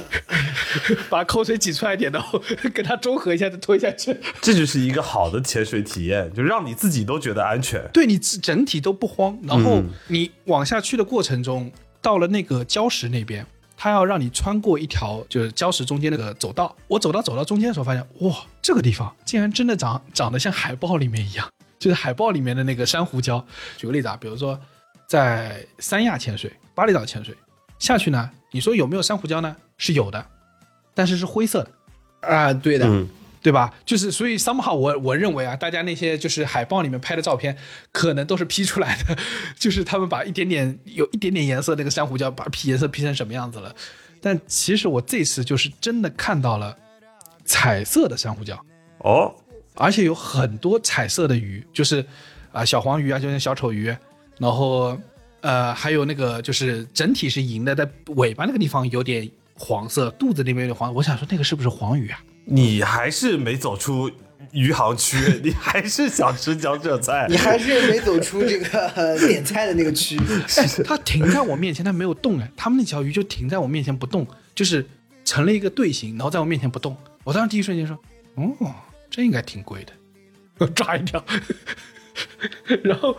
[1.09, 2.41] 把口水挤出来一点，然后
[2.73, 4.15] 跟它中和一下，再吞下去。
[4.41, 7.83] 这就是一个好的潜水体验，就让你自己都觉得安全。
[7.91, 13.45] 对你整体都不慌，然后你往下去的过程中，到了那个礁石那边，
[13.75, 16.73] 它要让你穿过一条就是礁石中间那个走道。
[16.87, 23.43] 我走到走到中间的时候，发现哇，这个地方竟然真的长长得像海报里面一样， 就是海报里面的那个珊瑚礁。
[23.77, 24.59] 举个例子啊，比如说
[25.07, 27.35] 在三亚潜水、巴厘岛潜水
[27.83, 29.53] 下去呢，你说有没有珊瑚礁呢？
[29.77, 30.25] 是有的，
[30.93, 31.69] 但是是灰色的。
[32.21, 33.09] 啊，对的，嗯，
[33.41, 33.73] 对吧？
[33.85, 37.57] 就是所以 somehow 我我认为啊，大家那些就是海报里面拍的照片，
[37.91, 39.17] 可能都是 P 出来的，
[39.59, 43.75] 就是他们把一点点有一点点颜色那个珊瑚礁把 P 颜色 P 成什么样子了。
[44.21, 46.77] 但其实我这次就是真的看到了
[47.43, 48.57] 彩色的珊瑚礁，
[48.99, 49.35] 哦，
[49.75, 52.05] 而且有很多彩色的鱼，就是
[52.53, 53.93] 啊、小黄鱼啊，就像小丑鱼，
[54.39, 54.97] 然后
[55.43, 60.93] 呃还有那个就是整体是银的，在尾巴那个地方有点黄色，肚子那边有点黄。
[60.95, 62.19] 我想说那个是不是黄鱼啊？
[62.45, 64.09] 你还是没走出
[64.51, 67.37] 余杭区，你还是想吃江浙菜 你。
[67.37, 70.17] 还是没走出这个呃点菜的那个区。
[70.57, 74.25] 哎，它停在我面前，它没有动哎，他们那条鱼就停在我面前不动，
[74.55, 74.85] 就是
[75.25, 76.95] 成了一个队形，然后在我面前不动。
[77.23, 77.97] 我当时第一瞬间说，
[78.35, 78.73] 哦，
[79.09, 79.93] 这应该挺贵的，
[80.59, 81.23] 我抓一条，
[82.83, 83.17] 然后。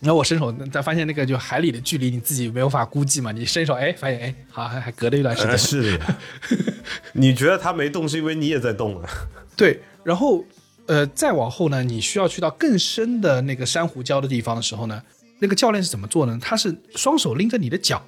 [0.00, 3.30] 然后我伸手，再发现那个就海里的距离，你自己没有法估计嘛。
[3.32, 5.58] 你伸手，哎，发现哎，好，还还隔了一段时间呃，。
[5.58, 6.18] 是的呀。
[7.12, 9.08] 你觉得他没动，是因为你也在动啊？
[9.54, 10.42] 对，然后
[10.86, 15.02] 呃，再往后呢，你需要去到更深的那个珊瑚礁的地方的时候呢，
[15.40, 16.38] 那个教练是怎么做呢？
[16.40, 18.02] 他是双手拎着你的脚，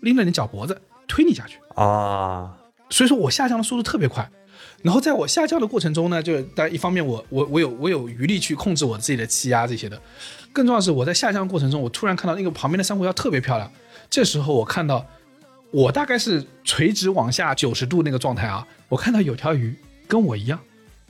[0.00, 1.58] 拎着你脚脖子推你下去。
[1.74, 2.56] 啊，
[2.88, 4.26] 所以说我下降的速度特别快。
[4.82, 10.00] 然后在我下降的过程中呢，就当然一方面我我我有我有余力去控制我自己的气压这些的，
[10.56, 13.70] 更重要的是我在下降过程中，我突然看到那个旁边的珊瑚礁特别漂亮。
[14.08, 15.06] 这时候我看到，
[15.70, 19.76] 我大概是垂直往下九十度那个状态啊，我看到有条鱼
[20.08, 20.58] 跟我一样，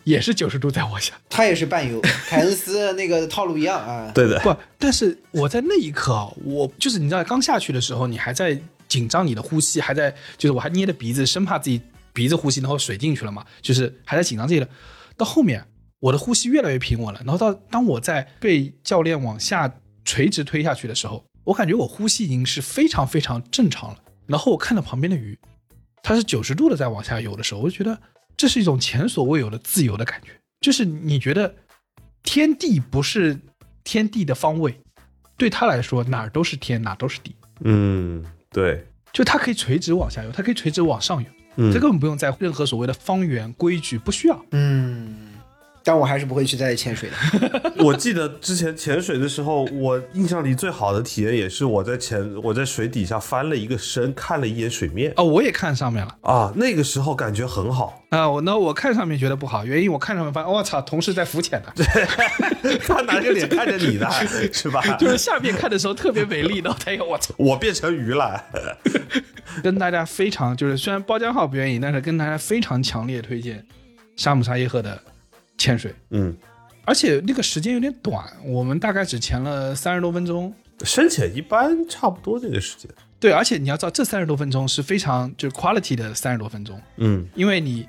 [0.02, 1.14] 也是九十度在往下。
[1.30, 4.10] 它也是伴游，凯恩斯那个套路一样啊。
[4.12, 8.58] 对的，不，但是我在那一刻啊，我就是你知道刚下去的时候，你还在
[8.88, 11.80] 紧张你的呼吸，还在就是我还捏着鼻子，生怕自己
[12.12, 14.68] 鼻子呼吸，然后水进去了嘛，就是还在紧张这个。
[15.16, 15.64] 到后面
[16.00, 19.72] 我的呼吸越来越平稳了，然后到当我在被教练往下
[20.04, 23.98] 垂直推下去的时候，我感觉我呼吸已经是非常非常正常了。
[24.26, 25.38] 然后我看到旁边的鱼，
[26.02, 27.98] 它是九十度的在往下游的时候，我就觉得
[28.36, 30.28] 这是一种前所未有的自由的感觉，
[30.60, 31.54] 就是你觉得
[32.22, 33.38] 天地不是
[33.84, 34.78] 天地的方位，
[35.36, 44.44] 对他来说哪儿都是天，哪儿都是地，嗯，对，就它可以垂直往下游，它可以垂直往上游，嗯这根本不用在乎任何所谓的方圆规矩，不需要。
[44.50, 45.25] 嗯，
[45.86, 47.72] 但我还是不会去再潜水的。
[47.78, 58.02] 我记得之前潜水的时候，我印象里最好的体验也是我在潜我在水底下翻了一个身，看了一眼水面哦，我也看上面了啊，那个时候感觉很好。
[58.10, 61.72] 啊，我那我看上面觉得不好，原因我看上面发现，我、操，同事在浮潜呢，
[62.84, 64.08] 他拿着脸看着你呢，
[64.52, 64.82] 是吧？
[64.98, 68.42] 就是下面看的时候特别美丽，然后他又我操，我变成鱼了。
[69.62, 73.64] 跟大家非常就是虽然包浆号不愿意，但是跟大家非常强烈推荐
[74.16, 75.00] 沙姆沙耶赫的
[75.58, 76.36] 潜水，嗯，
[76.84, 80.54] 而且那个时间有点短，我们大概只潜了三十多分钟。
[80.84, 82.90] 深潜一般差不多这个时间。
[83.18, 87.88] 对，而且你要知道，这三十多分钟是非常就是 quality 的三十多分钟，嗯因为你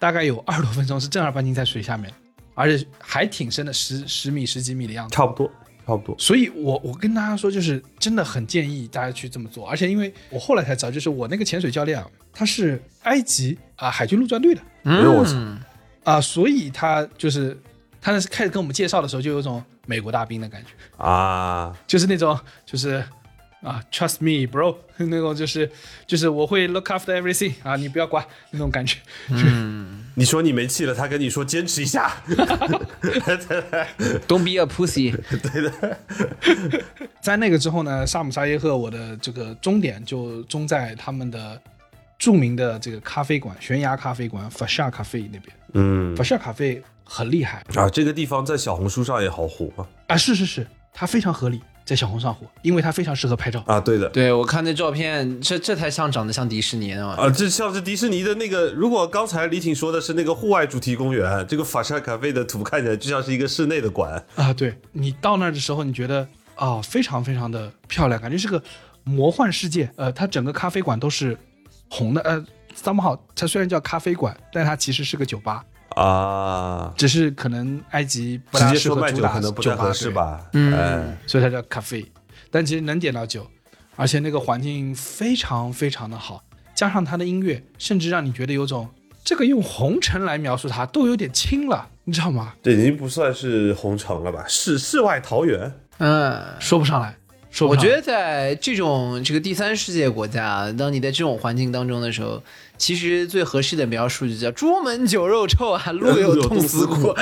[0.00, 2.12] 大概有二十多分钟是正儿八经在水下面，
[2.54, 5.14] 而且还挺深的，十十米、十几米的样子。
[5.14, 5.46] 差不多，
[5.86, 6.16] 差不多。
[6.18, 9.64] 所以我我跟大家说，就是真的很建议大家去这么做。
[9.68, 15.00] 而且因为我后来才知道，就是我那个潜水教练啊，他是埃及啊、海军陆战队的哎
[16.12, 17.60] 啊、所以他就是
[18.00, 20.70] 他那是开始跟我们介绍的时候，就有种美国大兵的感觉，
[21.04, 23.02] 啊，就是那种就是
[23.62, 25.68] 啊，trust me, bro， 那种就是
[26.06, 28.98] 就是我会 look after everything 啊，你不要管那种感觉。
[29.30, 32.16] 嗯你说你没气了，他跟你说坚持一下。
[34.26, 35.14] Don't be a pussy。
[35.28, 35.98] 对的
[37.20, 41.60] 在那个之后呢，萨姆沙耶赫我的这个终点就终在他们的
[42.18, 45.44] 著名的这个咖啡馆，悬崖咖啡馆法夏咖啡那边。
[45.74, 49.86] 嗯法夏咖啡很厉害啊，这个地方在小红书上也好火啊。
[50.08, 53.62] 啊，是是是，它非常合理，在小红上火，因为它非常适合拍照。
[53.66, 54.08] 啊，对的。
[54.08, 57.14] 对我看那照片，这这才像长得像迪士尼呢嘛。
[57.14, 58.72] 啊，这像是迪士尼的那个。
[58.72, 64.24] 如果刚才李挺说的是那个户外主题公园，这个法沙咖啡的图看起来就像是一个室内的馆。
[64.36, 68.60] 啊，对你到那儿的时候，你觉得啊、非常非常的漂亮，感觉是个
[69.04, 69.90] 魔幻世界。
[69.96, 71.36] 呃，它整个咖啡馆都是
[71.88, 72.20] 红的。
[72.22, 72.44] 呃
[72.74, 80.46] ，somehow 它虽然叫咖啡馆，但它其实是个酒吧，啊，只是可能埃及不直大接说卖酒适合主打可能不太酒吧对合适吧？
[80.52, 82.04] 嗯哎，所以它叫咖啡，
[82.50, 83.46] 但其实能点到酒，
[83.96, 86.42] 而且那个环境非常非常的好，
[86.74, 88.88] 加上它的音乐，甚至让你觉得有种
[89.24, 92.54] 这个用红尘来描述它都有点轻了，你知道吗？
[92.62, 94.44] 这已经不算是红城了吧？
[94.46, 95.72] 世世外桃源。
[95.98, 97.16] 嗯，说不上来
[97.60, 102.42] 我觉得在这种这个第三世界国家，当你在这种环境当中的时候，
[102.78, 107.14] 其实最合适的描述就叫“朱门酒肉臭啊，路有冻死骨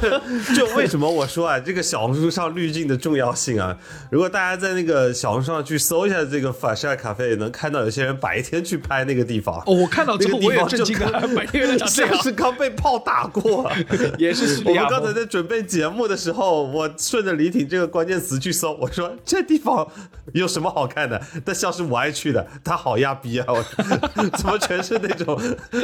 [0.00, 0.20] 这
[0.54, 3.76] 这为什么我说啊，这个小红书上滤镜的重要性啊？
[4.10, 9.58] 如果大家在那个小红书上去搜一下这个法沙咖啡，能看到有些人白天去拍那个地方。
[9.66, 13.76] 哦，我看到之后我也那个地方震惊了，白天原来长这样，是刚被炮打过、啊。
[14.18, 19.86] 也是叙我们刚才在准备节目的时候，我顺着李挺这个关键词去搜，我说这地方
[20.34, 21.20] 有什么好看的？
[21.44, 23.46] 但像是我爱去的，他好压逼啊！
[23.48, 23.64] 我
[24.36, 25.40] 怎么全是那种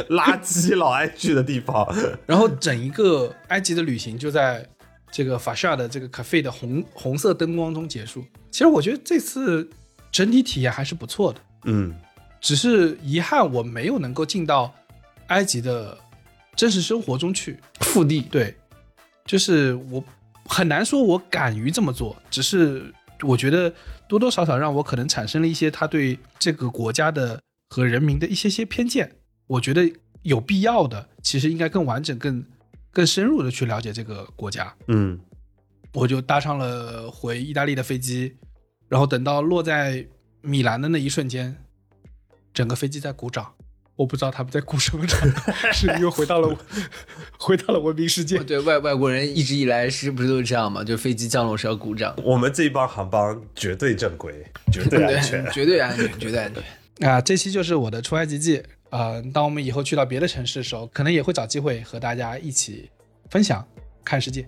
[0.09, 1.87] 垃圾老爱去的地方？
[2.25, 4.67] 然后整一个埃及的旅行就在
[5.11, 8.23] 这个法沙的这个 cafe 的红红色灯光中结束。
[8.51, 9.67] 其实我觉得这次
[10.11, 11.95] 整体体验还是不错的，嗯
[12.41, 14.73] 只是遗憾我没有能够进到
[15.27, 15.97] 埃及的
[16.55, 17.59] 真实生活中去。
[17.81, 18.21] 腹地。
[18.21, 18.55] 对，
[19.25, 20.03] 就是我
[20.45, 23.71] 很难说我敢于这么做，只是我觉得
[24.07, 27.39] 多多少少让我可能产生了一些他对这个国家的
[27.69, 29.17] 和人民的一些些偏见。
[29.47, 29.91] 我觉得
[30.23, 32.43] 有必要的，其实应该更完整、更
[32.91, 34.75] 更深入的去了解这个国家。
[34.87, 35.19] 嗯
[35.93, 38.35] 我就搭上了回意大利的飞机，
[38.87, 40.05] 然后等到落在
[40.41, 41.55] 米兰的那一瞬间，
[42.53, 43.53] 整个飞机在鼓掌。
[43.95, 45.19] 我不知道他们在鼓什么掌，
[45.73, 46.55] 是又回到了
[47.37, 48.37] 回到了文明世界。
[48.43, 50.83] 对外外国人一直以来是不是都是这样嘛？
[50.83, 55.51] 就飞机降落是要鼓掌，我们这一帮航班绝对正规，绝对安全。
[55.51, 56.63] 绝对安全，绝对安全。
[57.01, 58.61] 啊，这期就是我的出埃及记。
[58.89, 62.89] 呃，当我们以后去到别的城市的时候，可能也会找机会和大家一起
[63.29, 63.65] 分享
[64.03, 64.47] 看世界。